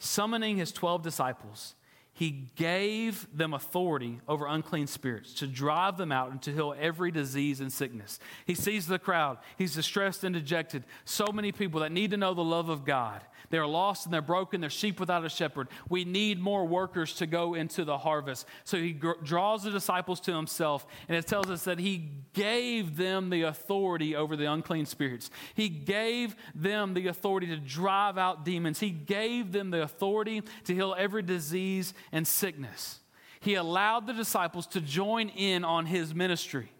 summoning 0.00 0.56
his 0.56 0.72
12 0.72 1.02
disciples, 1.02 1.74
he 2.12 2.50
gave 2.56 3.26
them 3.34 3.54
authority 3.54 4.20
over 4.28 4.46
unclean 4.46 4.86
spirits 4.86 5.32
to 5.34 5.46
drive 5.46 5.96
them 5.96 6.12
out 6.12 6.30
and 6.30 6.42
to 6.42 6.52
heal 6.52 6.74
every 6.78 7.10
disease 7.10 7.60
and 7.60 7.72
sickness. 7.72 8.18
He 8.44 8.54
sees 8.54 8.86
the 8.86 8.98
crowd. 8.98 9.38
He's 9.56 9.74
distressed 9.74 10.24
and 10.24 10.34
dejected. 10.34 10.84
So 11.04 11.26
many 11.32 11.52
people 11.52 11.80
that 11.80 11.92
need 11.92 12.10
to 12.10 12.16
know 12.16 12.34
the 12.34 12.42
love 12.42 12.68
of 12.68 12.84
God. 12.84 13.22
They're 13.50 13.66
lost 13.66 14.06
and 14.06 14.14
they're 14.14 14.22
broken. 14.22 14.60
They're 14.60 14.70
sheep 14.70 15.00
without 15.00 15.24
a 15.24 15.28
shepherd. 15.28 15.68
We 15.88 16.04
need 16.04 16.38
more 16.38 16.64
workers 16.64 17.14
to 17.14 17.26
go 17.26 17.54
into 17.54 17.84
the 17.84 17.98
harvest. 17.98 18.46
So 18.64 18.78
he 18.78 18.92
gr- 18.92 19.12
draws 19.24 19.64
the 19.64 19.70
disciples 19.70 20.20
to 20.20 20.34
himself, 20.34 20.86
and 21.08 21.16
it 21.16 21.26
tells 21.26 21.50
us 21.50 21.64
that 21.64 21.80
he 21.80 22.10
gave 22.32 22.96
them 22.96 23.28
the 23.28 23.42
authority 23.42 24.14
over 24.14 24.36
the 24.36 24.50
unclean 24.50 24.86
spirits. 24.86 25.30
He 25.54 25.68
gave 25.68 26.36
them 26.54 26.94
the 26.94 27.08
authority 27.08 27.48
to 27.48 27.56
drive 27.56 28.16
out 28.16 28.44
demons. 28.44 28.78
He 28.78 28.90
gave 28.90 29.50
them 29.50 29.70
the 29.70 29.82
authority 29.82 30.42
to 30.64 30.74
heal 30.74 30.94
every 30.96 31.22
disease 31.22 31.92
and 32.12 32.26
sickness. 32.26 33.00
He 33.40 33.54
allowed 33.54 34.06
the 34.06 34.12
disciples 34.12 34.66
to 34.68 34.80
join 34.80 35.28
in 35.30 35.64
on 35.64 35.86
his 35.86 36.14
ministry. 36.14 36.70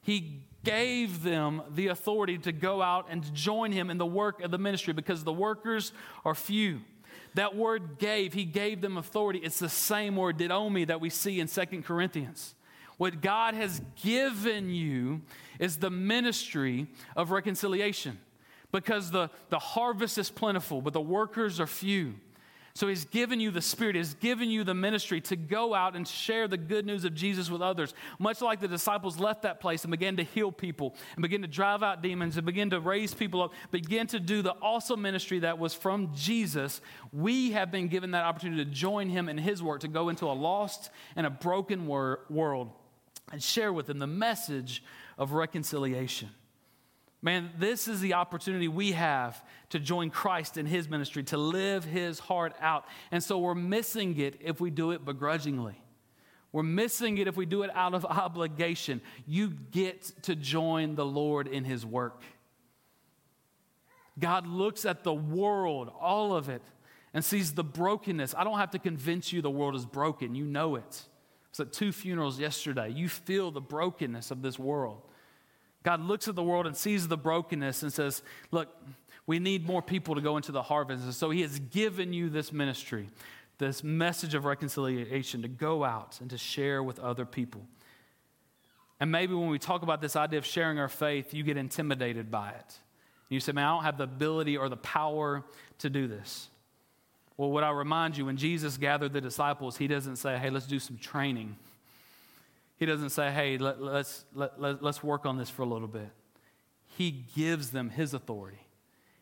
He 0.00 0.45
gave 0.66 1.22
them 1.22 1.62
the 1.70 1.86
authority 1.86 2.36
to 2.38 2.52
go 2.52 2.82
out 2.82 3.06
and 3.08 3.32
join 3.32 3.72
him 3.72 3.88
in 3.88 3.98
the 3.98 4.06
work 4.06 4.42
of 4.42 4.50
the 4.50 4.58
ministry 4.58 4.92
because 4.92 5.24
the 5.24 5.32
workers 5.32 5.92
are 6.24 6.34
few. 6.34 6.80
That 7.34 7.54
word 7.54 7.98
gave, 7.98 8.32
he 8.32 8.44
gave 8.44 8.80
them 8.80 8.96
authority. 8.96 9.38
It's 9.38 9.58
the 9.58 9.68
same 9.68 10.16
word, 10.16 10.38
didomi, 10.38 10.88
that 10.88 11.00
we 11.00 11.08
see 11.08 11.38
in 11.38 11.48
Second 11.48 11.84
Corinthians. 11.84 12.54
What 12.96 13.20
God 13.20 13.54
has 13.54 13.80
given 14.02 14.70
you 14.70 15.22
is 15.58 15.76
the 15.76 15.90
ministry 15.90 16.88
of 17.14 17.30
reconciliation 17.30 18.18
because 18.72 19.10
the, 19.10 19.30
the 19.50 19.58
harvest 19.58 20.18
is 20.18 20.30
plentiful, 20.30 20.82
but 20.82 20.92
the 20.92 21.00
workers 21.00 21.60
are 21.60 21.66
few. 21.66 22.14
So 22.76 22.88
he's 22.88 23.06
given 23.06 23.40
you 23.40 23.50
the 23.50 23.62
Spirit, 23.62 23.96
he's 23.96 24.12
given 24.12 24.50
you 24.50 24.62
the 24.62 24.74
ministry 24.74 25.22
to 25.22 25.36
go 25.36 25.72
out 25.72 25.96
and 25.96 26.06
share 26.06 26.46
the 26.46 26.58
good 26.58 26.84
news 26.84 27.06
of 27.06 27.14
Jesus 27.14 27.50
with 27.50 27.62
others. 27.62 27.94
Much 28.18 28.42
like 28.42 28.60
the 28.60 28.68
disciples 28.68 29.18
left 29.18 29.42
that 29.42 29.60
place 29.60 29.84
and 29.84 29.90
began 29.90 30.18
to 30.18 30.24
heal 30.24 30.52
people 30.52 30.94
and 31.14 31.22
begin 31.22 31.40
to 31.40 31.48
drive 31.48 31.82
out 31.82 32.02
demons 32.02 32.36
and 32.36 32.44
begin 32.44 32.68
to 32.68 32.80
raise 32.80 33.14
people 33.14 33.40
up, 33.40 33.54
begin 33.70 34.06
to 34.08 34.20
do 34.20 34.42
the 34.42 34.52
awesome 34.60 35.00
ministry 35.00 35.38
that 35.38 35.58
was 35.58 35.72
from 35.72 36.14
Jesus, 36.14 36.82
we 37.14 37.52
have 37.52 37.70
been 37.70 37.88
given 37.88 38.10
that 38.10 38.24
opportunity 38.24 38.62
to 38.62 38.70
join 38.70 39.08
him 39.08 39.30
in 39.30 39.38
his 39.38 39.62
work 39.62 39.80
to 39.80 39.88
go 39.88 40.10
into 40.10 40.26
a 40.26 40.36
lost 40.36 40.90
and 41.16 41.26
a 41.26 41.30
broken 41.30 41.86
wor- 41.86 42.26
world 42.28 42.70
and 43.32 43.42
share 43.42 43.72
with 43.72 43.86
them 43.86 43.98
the 43.98 44.06
message 44.06 44.84
of 45.16 45.32
reconciliation. 45.32 46.28
Man, 47.22 47.50
this 47.58 47.88
is 47.88 48.00
the 48.00 48.14
opportunity 48.14 48.68
we 48.68 48.92
have 48.92 49.42
to 49.70 49.78
join 49.78 50.10
Christ 50.10 50.56
in 50.56 50.66
his 50.66 50.88
ministry, 50.88 51.22
to 51.24 51.36
live 51.36 51.84
his 51.84 52.18
heart 52.18 52.54
out. 52.60 52.84
And 53.10 53.22
so 53.22 53.38
we're 53.38 53.54
missing 53.54 54.18
it 54.18 54.36
if 54.40 54.60
we 54.60 54.70
do 54.70 54.90
it 54.90 55.04
begrudgingly. 55.04 55.82
We're 56.52 56.62
missing 56.62 57.18
it 57.18 57.26
if 57.26 57.36
we 57.36 57.46
do 57.46 57.62
it 57.62 57.70
out 57.74 57.94
of 57.94 58.04
obligation. 58.04 59.00
You 59.26 59.50
get 59.50 60.02
to 60.22 60.36
join 60.36 60.94
the 60.94 61.04
Lord 61.04 61.48
in 61.48 61.64
his 61.64 61.84
work. 61.84 62.22
God 64.18 64.46
looks 64.46 64.84
at 64.86 65.04
the 65.04 65.12
world, 65.12 65.90
all 66.00 66.34
of 66.34 66.48
it, 66.48 66.62
and 67.12 67.24
sees 67.24 67.52
the 67.52 67.64
brokenness. 67.64 68.34
I 68.34 68.44
don't 68.44 68.58
have 68.58 68.70
to 68.70 68.78
convince 68.78 69.32
you 69.32 69.42
the 69.42 69.50
world 69.50 69.74
is 69.74 69.84
broken. 69.84 70.34
You 70.34 70.44
know 70.44 70.76
it. 70.76 70.82
I 70.84 71.48
was 71.50 71.60
at 71.60 71.72
two 71.72 71.92
funerals 71.92 72.38
yesterday. 72.38 72.90
You 72.90 73.08
feel 73.08 73.50
the 73.50 73.60
brokenness 73.60 74.30
of 74.30 74.42
this 74.42 74.58
world. 74.58 75.02
God 75.86 76.00
looks 76.00 76.26
at 76.26 76.34
the 76.34 76.42
world 76.42 76.66
and 76.66 76.76
sees 76.76 77.06
the 77.06 77.16
brokenness 77.16 77.84
and 77.84 77.92
says, 77.92 78.20
Look, 78.50 78.76
we 79.24 79.38
need 79.38 79.64
more 79.64 79.80
people 79.80 80.16
to 80.16 80.20
go 80.20 80.36
into 80.36 80.50
the 80.50 80.60
harvest. 80.62 81.04
And 81.04 81.14
so 81.14 81.30
He 81.30 81.42
has 81.42 81.60
given 81.60 82.12
you 82.12 82.28
this 82.28 82.52
ministry, 82.52 83.08
this 83.58 83.84
message 83.84 84.34
of 84.34 84.44
reconciliation 84.44 85.42
to 85.42 85.48
go 85.48 85.84
out 85.84 86.20
and 86.20 86.28
to 86.30 86.38
share 86.38 86.82
with 86.82 86.98
other 86.98 87.24
people. 87.24 87.64
And 88.98 89.12
maybe 89.12 89.34
when 89.34 89.48
we 89.48 89.60
talk 89.60 89.82
about 89.82 90.00
this 90.00 90.16
idea 90.16 90.40
of 90.40 90.44
sharing 90.44 90.80
our 90.80 90.88
faith, 90.88 91.32
you 91.32 91.44
get 91.44 91.56
intimidated 91.56 92.32
by 92.32 92.48
it. 92.48 92.78
You 93.28 93.38
say, 93.38 93.52
Man, 93.52 93.64
I 93.64 93.70
don't 93.76 93.84
have 93.84 93.96
the 93.96 94.04
ability 94.04 94.56
or 94.56 94.68
the 94.68 94.76
power 94.76 95.44
to 95.78 95.88
do 95.88 96.08
this. 96.08 96.48
Well, 97.36 97.52
what 97.52 97.62
I 97.62 97.70
remind 97.70 98.16
you, 98.16 98.26
when 98.26 98.38
Jesus 98.38 98.76
gathered 98.76 99.12
the 99.12 99.20
disciples, 99.20 99.76
He 99.76 99.86
doesn't 99.86 100.16
say, 100.16 100.36
Hey, 100.36 100.50
let's 100.50 100.66
do 100.66 100.80
some 100.80 100.98
training. 100.98 101.56
He 102.76 102.86
doesn't 102.86 103.10
say, 103.10 103.30
hey, 103.30 103.58
let, 103.58 103.80
let's, 103.80 104.24
let, 104.34 104.60
let, 104.60 104.82
let's 104.82 105.02
work 105.02 105.24
on 105.24 105.38
this 105.38 105.48
for 105.48 105.62
a 105.62 105.66
little 105.66 105.88
bit. 105.88 106.10
He 106.86 107.24
gives 107.34 107.70
them 107.70 107.90
his 107.90 108.14
authority. 108.14 108.60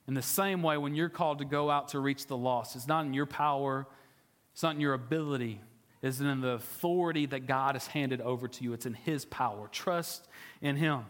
In 0.07 0.15
the 0.15 0.23
same 0.23 0.63
way, 0.63 0.77
when 0.77 0.95
you're 0.95 1.09
called 1.09 1.39
to 1.39 1.45
go 1.45 1.71
out 1.71 1.89
to 1.89 2.01
reach 2.01 2.27
the 2.27 2.37
lost, 2.37 2.77
it's 2.77 2.89
not 2.89 3.07
in 3.07 3.15
your 3.15 3.27
power, 3.27 3.87
it's 4.53 4.63
not 4.63 4.75
in 4.75 4.81
your 4.81 4.95
ability, 4.95 5.61
it's 6.03 6.21
in 6.21 6.41
the 6.41 6.49
authority 6.49 7.27
that 7.27 7.47
God 7.47 7.77
has 7.77 7.87
handed 7.87 8.21
over 8.21 8.47
to 8.47 8.65
you. 8.65 8.75
It's 8.75 8.85
in 8.85 8.93
his 8.93 9.25
power. 9.25 9.69
Trust 9.73 10.29
in 10.61 10.77
him. 10.77 11.07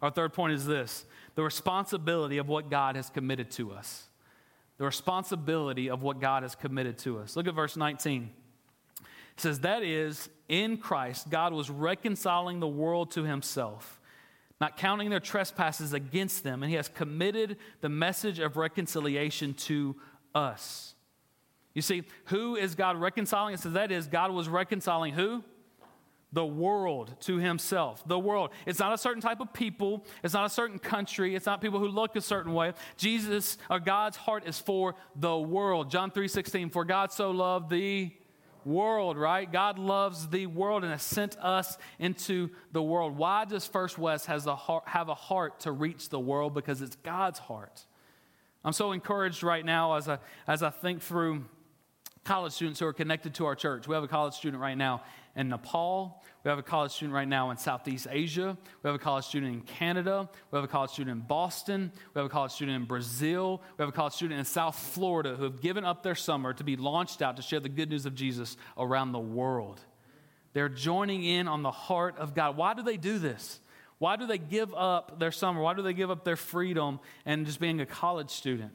Our 0.00 0.10
third 0.10 0.32
point 0.32 0.54
is 0.54 0.64
this 0.64 1.04
the 1.34 1.42
responsibility 1.42 2.38
of 2.38 2.48
what 2.48 2.70
God 2.70 2.96
has 2.96 3.10
committed 3.10 3.50
to 3.52 3.72
us. 3.72 4.06
The 4.78 4.84
responsibility 4.84 5.90
of 5.90 6.02
what 6.02 6.20
God 6.20 6.44
has 6.44 6.54
committed 6.54 6.98
to 6.98 7.18
us. 7.18 7.36
Look 7.36 7.46
at 7.46 7.54
verse 7.54 7.76
19. 7.76 8.30
It 9.02 9.40
says, 9.40 9.60
That 9.60 9.82
is, 9.82 10.30
in 10.48 10.78
Christ, 10.78 11.30
God 11.30 11.52
was 11.52 11.70
reconciling 11.70 12.60
the 12.60 12.68
world 12.68 13.10
to 13.12 13.24
himself, 13.24 14.00
not 14.60 14.76
counting 14.76 15.10
their 15.10 15.20
trespasses 15.20 15.92
against 15.92 16.42
them, 16.42 16.62
and 16.62 16.70
he 16.70 16.76
has 16.76 16.88
committed 16.88 17.58
the 17.80 17.88
message 17.88 18.38
of 18.38 18.56
reconciliation 18.56 19.54
to 19.54 19.96
us. 20.34 20.94
You 21.74 21.82
see, 21.82 22.04
who 22.26 22.56
is 22.56 22.74
God 22.74 22.96
reconciling? 22.96 23.56
Says 23.56 23.74
that 23.74 23.92
is, 23.92 24.06
God 24.06 24.32
was 24.32 24.48
reconciling 24.48 25.12
who? 25.12 25.44
the 26.32 26.44
world 26.44 27.14
to 27.20 27.38
himself. 27.38 28.06
The 28.06 28.18
world. 28.18 28.50
It's 28.66 28.78
not 28.78 28.92
a 28.92 28.98
certain 28.98 29.22
type 29.22 29.40
of 29.40 29.52
people. 29.52 30.04
It's 30.22 30.34
not 30.34 30.46
a 30.46 30.50
certain 30.50 30.78
country. 30.78 31.34
It's 31.34 31.46
not 31.46 31.60
people 31.60 31.78
who 31.78 31.88
look 31.88 32.16
a 32.16 32.20
certain 32.20 32.52
way. 32.52 32.72
Jesus 32.96 33.56
or 33.70 33.80
God's 33.80 34.16
heart 34.16 34.46
is 34.46 34.58
for 34.58 34.94
the 35.16 35.36
world. 35.36 35.90
John 35.90 36.10
3:16, 36.10 36.70
for 36.70 36.84
God 36.84 37.12
so 37.12 37.30
loved 37.30 37.70
the 37.70 38.12
world, 38.68 39.16
right? 39.16 39.50
God 39.50 39.78
loves 39.78 40.28
the 40.28 40.46
world 40.46 40.84
and 40.84 40.92
has 40.92 41.02
sent 41.02 41.36
us 41.38 41.78
into 41.98 42.50
the 42.70 42.82
world. 42.82 43.16
Why 43.16 43.44
does 43.44 43.66
First 43.66 43.98
West 43.98 44.26
has 44.26 44.46
a 44.46 44.54
heart, 44.54 44.84
have 44.86 45.08
a 45.08 45.14
heart 45.14 45.60
to 45.60 45.72
reach 45.72 46.10
the 46.10 46.20
world? 46.20 46.54
Because 46.54 46.82
it's 46.82 46.96
God's 46.96 47.38
heart. 47.38 47.84
I'm 48.64 48.72
so 48.72 48.92
encouraged 48.92 49.42
right 49.42 49.64
now 49.64 49.94
as 49.94 50.08
I, 50.08 50.18
as 50.46 50.62
I 50.62 50.70
think 50.70 51.02
through 51.02 51.46
college 52.24 52.52
students 52.52 52.78
who 52.78 52.86
are 52.86 52.92
connected 52.92 53.34
to 53.36 53.46
our 53.46 53.54
church. 53.54 53.88
We 53.88 53.94
have 53.94 54.04
a 54.04 54.08
college 54.08 54.34
student 54.34 54.60
right 54.60 54.76
now 54.76 55.02
in 55.38 55.48
Nepal. 55.48 56.20
We 56.44 56.48
have 56.48 56.58
a 56.58 56.64
college 56.64 56.90
student 56.90 57.14
right 57.14 57.28
now 57.28 57.50
in 57.50 57.56
Southeast 57.56 58.08
Asia. 58.10 58.58
We 58.82 58.88
have 58.88 58.96
a 58.96 58.98
college 58.98 59.24
student 59.24 59.54
in 59.54 59.60
Canada. 59.62 60.28
We 60.50 60.56
have 60.56 60.64
a 60.64 60.68
college 60.68 60.90
student 60.90 61.20
in 61.20 61.26
Boston. 61.26 61.92
We 62.12 62.18
have 62.18 62.26
a 62.26 62.28
college 62.28 62.50
student 62.50 62.76
in 62.76 62.84
Brazil. 62.84 63.62
We 63.78 63.82
have 63.82 63.88
a 63.88 63.92
college 63.92 64.14
student 64.14 64.40
in 64.40 64.44
South 64.44 64.76
Florida 64.76 65.36
who 65.36 65.44
have 65.44 65.60
given 65.60 65.84
up 65.84 66.02
their 66.02 66.16
summer 66.16 66.52
to 66.54 66.64
be 66.64 66.76
launched 66.76 67.22
out 67.22 67.36
to 67.36 67.42
share 67.42 67.60
the 67.60 67.68
good 67.68 67.88
news 67.88 68.04
of 68.04 68.16
Jesus 68.16 68.56
around 68.76 69.12
the 69.12 69.20
world. 69.20 69.80
They're 70.54 70.68
joining 70.68 71.22
in 71.24 71.46
on 71.46 71.62
the 71.62 71.70
heart 71.70 72.18
of 72.18 72.34
God. 72.34 72.56
Why 72.56 72.74
do 72.74 72.82
they 72.82 72.96
do 72.96 73.18
this? 73.20 73.60
Why 73.98 74.16
do 74.16 74.26
they 74.26 74.38
give 74.38 74.74
up 74.74 75.20
their 75.20 75.32
summer? 75.32 75.60
Why 75.60 75.74
do 75.74 75.82
they 75.82 75.92
give 75.92 76.10
up 76.10 76.24
their 76.24 76.36
freedom 76.36 76.98
and 77.24 77.46
just 77.46 77.60
being 77.60 77.80
a 77.80 77.86
college 77.86 78.30
student? 78.30 78.72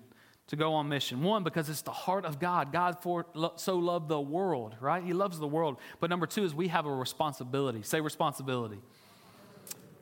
To 0.47 0.55
go 0.55 0.73
on 0.73 0.89
mission. 0.89 1.23
One, 1.23 1.43
because 1.43 1.69
it's 1.69 1.81
the 1.81 1.91
heart 1.91 2.25
of 2.25 2.39
God. 2.39 2.71
God 2.71 3.01
for, 3.01 3.25
so 3.55 3.77
loved 3.77 4.09
the 4.09 4.19
world, 4.19 4.75
right? 4.81 5.03
He 5.03 5.13
loves 5.13 5.39
the 5.39 5.47
world. 5.47 5.77
But 5.99 6.09
number 6.09 6.27
two 6.27 6.43
is 6.43 6.53
we 6.53 6.67
have 6.67 6.85
a 6.85 6.93
responsibility. 6.93 7.81
Say 7.81 8.01
responsibility. 8.01 8.79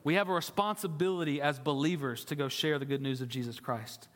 We 0.04 0.14
have 0.14 0.28
a 0.28 0.32
responsibility 0.32 1.40
as 1.40 1.60
believers 1.60 2.24
to 2.26 2.34
go 2.34 2.48
share 2.48 2.78
the 2.78 2.84
good 2.84 3.00
news 3.00 3.20
of 3.20 3.28
Jesus 3.28 3.60
Christ. 3.60 4.08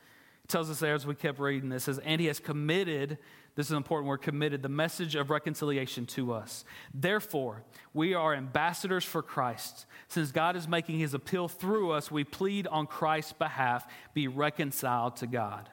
It 0.45 0.49
tells 0.49 0.69
us 0.69 0.81
there 0.81 0.95
as 0.95 1.07
we 1.07 1.15
kept 1.15 1.39
reading 1.39 1.69
this, 1.69 1.85
says, 1.85 1.99
and 2.01 2.21
he 2.21 2.27
has 2.27 2.41
committed, 2.41 3.19
this 3.55 3.67
is 3.67 3.73
important, 3.73 4.09
we're 4.09 4.19
committed, 4.19 4.63
the 4.63 4.69
message 4.69 5.15
of 5.15 5.31
reconciliation 5.31 6.07
to 6.07 6.33
us. 6.33 6.65
Therefore, 6.93 7.63
we 7.95 8.15
are 8.15 8.35
ambassadors 8.35 9.05
for 9.05 9.23
Christ. 9.23 9.87
Since 10.09 10.33
God 10.33 10.57
is 10.57 10.67
making 10.67 10.99
his 10.99 11.15
appeal 11.15 11.47
through 11.47 11.93
us, 11.93 12.11
we 12.11 12.25
plead 12.25 12.67
on 12.67 12.89
Christ's 12.89 13.33
behalf, 13.33 13.87
be 14.13 14.27
reconciled 14.27 15.17
to 15.17 15.29
God. 15.29 15.69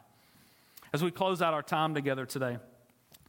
As 0.94 1.04
we 1.04 1.10
close 1.10 1.42
out 1.42 1.56
our 1.56 1.64
time 1.64 1.96
together 1.96 2.24
today, 2.28 2.56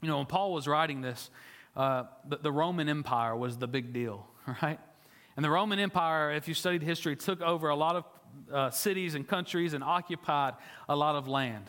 you 0.03 0.09
know, 0.09 0.19
when 0.19 0.27
Paul 0.27 0.53
was 0.53 0.69
writing 0.69 1.01
this, 1.01 1.31
uh, 1.75 2.05
the, 2.29 2.37
the 2.37 2.53
Roman 2.53 2.91
Empire 2.91 3.35
was 3.35 3.57
the 3.57 3.67
big 3.67 3.95
deal, 3.95 4.27
right? 4.63 4.79
And 5.35 5.43
the 5.43 5.49
Roman 5.49 5.79
Empire, 5.79 6.31
if 6.33 6.47
you 6.47 6.53
studied 6.53 6.83
history, 6.83 7.17
took 7.17 7.41
over 7.41 7.71
a 7.71 7.75
lot 7.75 7.97
of 7.97 8.05
uh, 8.53 8.71
cities 8.71 9.15
and 9.15 9.27
countries 9.27 9.73
and 9.73 9.83
occupied 9.83 10.55
a 10.91 10.95
lot 10.95 11.17
of 11.17 11.27
land. 11.27 11.65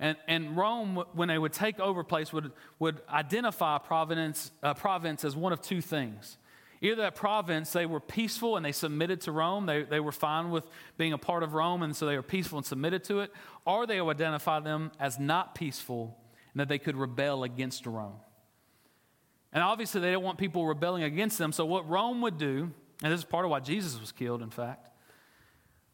And, 0.00 0.16
and 0.26 0.56
Rome, 0.56 1.04
when 1.12 1.28
they 1.28 1.38
would 1.38 1.52
take 1.52 1.78
over 1.78 2.00
a 2.00 2.04
place, 2.04 2.32
would, 2.32 2.50
would 2.78 3.02
identify 3.08 3.76
province, 3.76 4.50
uh, 4.62 4.72
province 4.72 5.26
as 5.26 5.36
one 5.36 5.52
of 5.52 5.60
two 5.60 5.82
things. 5.82 6.38
Either 6.80 6.96
that 6.96 7.14
province, 7.14 7.72
they 7.72 7.86
were 7.86 8.00
peaceful 8.00 8.56
and 8.56 8.64
they 8.64 8.72
submitted 8.72 9.20
to 9.22 9.32
Rome, 9.32 9.66
they, 9.66 9.82
they 9.82 10.00
were 10.00 10.12
fine 10.12 10.50
with 10.50 10.66
being 10.98 11.12
a 11.12 11.18
part 11.18 11.42
of 11.42 11.54
Rome, 11.54 11.82
and 11.82 11.94
so 11.94 12.06
they 12.06 12.16
were 12.16 12.22
peaceful 12.22 12.58
and 12.58 12.66
submitted 12.66 13.04
to 13.04 13.20
it, 13.20 13.32
or 13.64 13.86
they 13.86 14.00
would 14.00 14.16
identify 14.16 14.60
them 14.60 14.92
as 14.98 15.18
not 15.18 15.54
peaceful 15.54 16.18
and 16.52 16.60
that 16.60 16.68
they 16.68 16.78
could 16.78 16.96
rebel 16.96 17.44
against 17.44 17.86
Rome. 17.86 18.16
And 19.52 19.62
obviously, 19.62 20.00
they 20.00 20.12
don't 20.12 20.24
want 20.24 20.38
people 20.38 20.66
rebelling 20.66 21.04
against 21.04 21.38
them, 21.38 21.52
so 21.52 21.64
what 21.64 21.88
Rome 21.88 22.20
would 22.22 22.38
do, 22.38 22.70
and 23.02 23.12
this 23.12 23.20
is 23.20 23.24
part 23.24 23.44
of 23.44 23.50
why 23.50 23.60
Jesus 23.60 24.00
was 24.00 24.12
killed, 24.12 24.42
in 24.42 24.50
fact, 24.50 24.88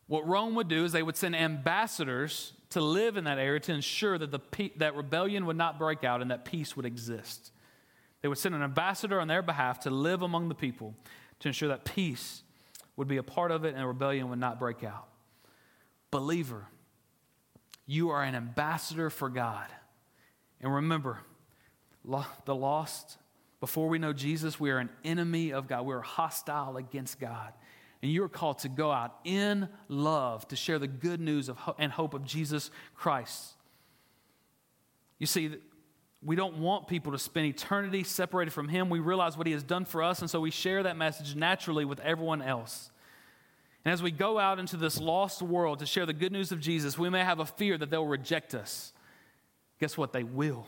what 0.06 0.26
Rome 0.26 0.56
would 0.56 0.66
do 0.66 0.84
is 0.84 0.90
they 0.90 1.04
would 1.04 1.16
send 1.16 1.36
ambassadors 1.36 2.52
to 2.70 2.80
live 2.80 3.16
in 3.16 3.24
that 3.24 3.38
area 3.38 3.60
to 3.60 3.72
ensure 3.72 4.18
that, 4.18 4.32
the, 4.32 4.70
that 4.78 4.96
rebellion 4.96 5.46
would 5.46 5.56
not 5.56 5.78
break 5.78 6.02
out 6.02 6.20
and 6.20 6.32
that 6.32 6.44
peace 6.44 6.74
would 6.74 6.84
exist. 6.84 7.52
They 8.22 8.28
would 8.28 8.38
send 8.38 8.54
an 8.54 8.62
ambassador 8.62 9.20
on 9.20 9.28
their 9.28 9.42
behalf 9.42 9.80
to 9.80 9.90
live 9.90 10.22
among 10.22 10.48
the 10.48 10.54
people 10.54 10.94
to 11.40 11.48
ensure 11.48 11.68
that 11.68 11.84
peace 11.84 12.42
would 12.96 13.08
be 13.08 13.16
a 13.16 13.22
part 13.22 13.50
of 13.50 13.64
it 13.64 13.74
and 13.74 13.86
rebellion 13.86 14.28
would 14.28 14.38
not 14.38 14.58
break 14.58 14.84
out. 14.84 15.08
Believer, 16.10 16.66
you 17.86 18.10
are 18.10 18.22
an 18.22 18.34
ambassador 18.34 19.10
for 19.10 19.28
God. 19.28 19.66
And 20.60 20.72
remember, 20.74 21.20
the 22.04 22.54
lost, 22.54 23.16
before 23.60 23.88
we 23.88 23.98
know 23.98 24.12
Jesus, 24.12 24.60
we 24.60 24.70
are 24.70 24.78
an 24.78 24.90
enemy 25.04 25.52
of 25.52 25.66
God. 25.66 25.86
We 25.86 25.94
are 25.94 26.00
hostile 26.00 26.76
against 26.76 27.18
God. 27.18 27.52
And 28.02 28.10
you 28.10 28.22
are 28.24 28.28
called 28.28 28.60
to 28.60 28.68
go 28.68 28.90
out 28.90 29.16
in 29.24 29.68
love 29.88 30.46
to 30.48 30.56
share 30.56 30.78
the 30.78 30.88
good 30.88 31.20
news 31.20 31.48
of 31.48 31.58
and 31.78 31.92
hope 31.92 32.14
of 32.14 32.24
Jesus 32.24 32.70
Christ. 32.94 33.54
You 35.18 35.26
see, 35.26 35.56
we 36.22 36.36
don't 36.36 36.58
want 36.58 36.86
people 36.86 37.12
to 37.12 37.18
spend 37.18 37.46
eternity 37.46 38.04
separated 38.04 38.50
from 38.50 38.68
Him. 38.68 38.90
We 38.90 38.98
realize 38.98 39.36
what 39.36 39.46
He 39.46 39.52
has 39.54 39.62
done 39.62 39.84
for 39.84 40.02
us, 40.02 40.20
and 40.20 40.30
so 40.30 40.40
we 40.40 40.50
share 40.50 40.82
that 40.82 40.96
message 40.96 41.34
naturally 41.34 41.84
with 41.84 42.00
everyone 42.00 42.42
else. 42.42 42.90
And 43.84 43.92
as 43.92 44.02
we 44.02 44.10
go 44.10 44.38
out 44.38 44.58
into 44.58 44.76
this 44.76 45.00
lost 45.00 45.40
world 45.40 45.78
to 45.78 45.86
share 45.86 46.04
the 46.04 46.12
good 46.12 46.32
news 46.32 46.52
of 46.52 46.60
Jesus, 46.60 46.98
we 46.98 47.08
may 47.08 47.24
have 47.24 47.38
a 47.38 47.46
fear 47.46 47.78
that 47.78 47.88
they'll 47.88 48.06
reject 48.06 48.54
us. 48.54 48.92
Guess 49.78 49.96
what? 49.96 50.12
They 50.12 50.22
will. 50.22 50.66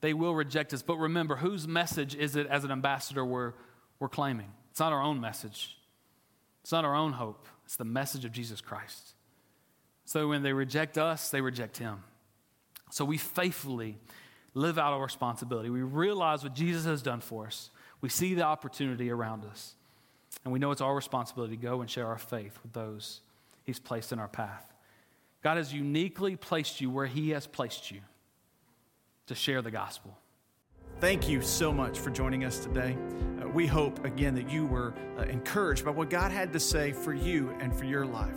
They 0.00 0.14
will 0.14 0.34
reject 0.34 0.72
us. 0.72 0.80
But 0.80 0.96
remember, 0.96 1.36
whose 1.36 1.68
message 1.68 2.14
is 2.14 2.36
it 2.36 2.46
as 2.46 2.64
an 2.64 2.70
ambassador 2.70 3.24
we're, 3.24 3.52
we're 4.00 4.08
claiming? 4.08 4.50
It's 4.70 4.80
not 4.80 4.92
our 4.92 5.02
own 5.02 5.20
message, 5.20 5.76
it's 6.62 6.72
not 6.72 6.84
our 6.84 6.94
own 6.94 7.12
hope. 7.12 7.46
It's 7.66 7.76
the 7.76 7.84
message 7.84 8.24
of 8.24 8.32
Jesus 8.32 8.62
Christ. 8.62 9.12
So 10.06 10.28
when 10.28 10.42
they 10.42 10.54
reject 10.54 10.96
us, 10.96 11.28
they 11.28 11.42
reject 11.42 11.76
Him. 11.76 12.02
So 12.90 13.04
we 13.04 13.18
faithfully 13.18 13.98
live 14.54 14.78
out 14.78 14.92
our 14.92 15.02
responsibility. 15.02 15.70
We 15.70 15.82
realize 15.82 16.42
what 16.42 16.54
Jesus 16.54 16.84
has 16.84 17.02
done 17.02 17.20
for 17.20 17.46
us. 17.46 17.70
We 18.00 18.08
see 18.08 18.34
the 18.34 18.42
opportunity 18.42 19.10
around 19.10 19.44
us. 19.44 19.74
And 20.44 20.52
we 20.52 20.58
know 20.58 20.70
it's 20.70 20.80
our 20.80 20.94
responsibility 20.94 21.56
to 21.56 21.62
go 21.62 21.80
and 21.80 21.90
share 21.90 22.06
our 22.06 22.18
faith 22.18 22.58
with 22.62 22.72
those 22.72 23.20
He's 23.64 23.78
placed 23.78 24.12
in 24.12 24.18
our 24.18 24.28
path. 24.28 24.72
God 25.42 25.58
has 25.58 25.72
uniquely 25.72 26.36
placed 26.36 26.80
you 26.80 26.90
where 26.90 27.06
He 27.06 27.30
has 27.30 27.46
placed 27.46 27.90
you 27.90 28.00
to 29.26 29.34
share 29.34 29.60
the 29.60 29.70
gospel. 29.70 30.16
Thank 31.00 31.28
you 31.28 31.42
so 31.42 31.72
much 31.72 31.98
for 31.98 32.10
joining 32.10 32.44
us 32.44 32.58
today. 32.58 32.96
Uh, 33.40 33.48
we 33.48 33.66
hope, 33.66 34.04
again, 34.04 34.34
that 34.34 34.50
you 34.50 34.66
were 34.66 34.94
uh, 35.18 35.22
encouraged 35.22 35.84
by 35.84 35.90
what 35.90 36.10
God 36.10 36.32
had 36.32 36.52
to 36.54 36.60
say 36.60 36.92
for 36.92 37.12
you 37.12 37.54
and 37.60 37.76
for 37.76 37.84
your 37.84 38.04
life. 38.06 38.34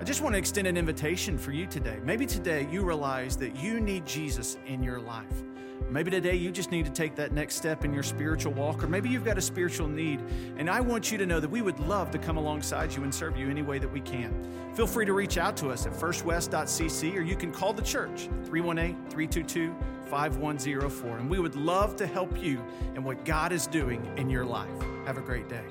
I 0.00 0.04
just 0.04 0.22
want 0.22 0.34
to 0.34 0.38
extend 0.38 0.66
an 0.66 0.76
invitation 0.76 1.38
for 1.38 1.52
you 1.52 1.66
today. 1.66 1.98
Maybe 2.04 2.26
today 2.26 2.68
you 2.70 2.84
realize 2.84 3.36
that 3.38 3.56
you 3.56 3.80
need 3.80 4.06
Jesus 4.06 4.56
in 4.66 4.82
your 4.82 5.00
life. 5.00 5.44
Maybe 5.90 6.10
today 6.10 6.34
you 6.34 6.50
just 6.50 6.70
need 6.70 6.84
to 6.84 6.92
take 6.92 7.16
that 7.16 7.32
next 7.32 7.54
step 7.54 7.84
in 7.84 7.94
your 7.94 8.02
spiritual 8.02 8.52
walk, 8.52 8.84
or 8.84 8.88
maybe 8.88 9.08
you've 9.08 9.24
got 9.24 9.38
a 9.38 9.40
spiritual 9.40 9.88
need. 9.88 10.20
And 10.58 10.68
I 10.68 10.80
want 10.80 11.10
you 11.10 11.16
to 11.18 11.24
know 11.24 11.40
that 11.40 11.48
we 11.48 11.62
would 11.62 11.80
love 11.80 12.10
to 12.10 12.18
come 12.18 12.36
alongside 12.36 12.94
you 12.94 13.04
and 13.04 13.14
serve 13.14 13.38
you 13.38 13.48
any 13.48 13.62
way 13.62 13.78
that 13.78 13.90
we 13.90 14.00
can. 14.00 14.34
Feel 14.74 14.86
free 14.86 15.06
to 15.06 15.14
reach 15.14 15.38
out 15.38 15.56
to 15.58 15.70
us 15.70 15.86
at 15.86 15.92
firstwest.cc, 15.92 17.16
or 17.16 17.22
you 17.22 17.36
can 17.36 17.50
call 17.50 17.72
the 17.72 17.82
church 17.82 18.28
318 18.44 18.96
322 19.08 19.74
5104. 20.10 21.18
And 21.18 21.30
we 21.30 21.38
would 21.38 21.56
love 21.56 21.96
to 21.96 22.06
help 22.06 22.42
you 22.42 22.62
in 22.94 23.02
what 23.02 23.24
God 23.24 23.52
is 23.52 23.66
doing 23.66 24.06
in 24.16 24.28
your 24.28 24.44
life. 24.44 24.68
Have 25.06 25.16
a 25.16 25.22
great 25.22 25.48
day. 25.48 25.64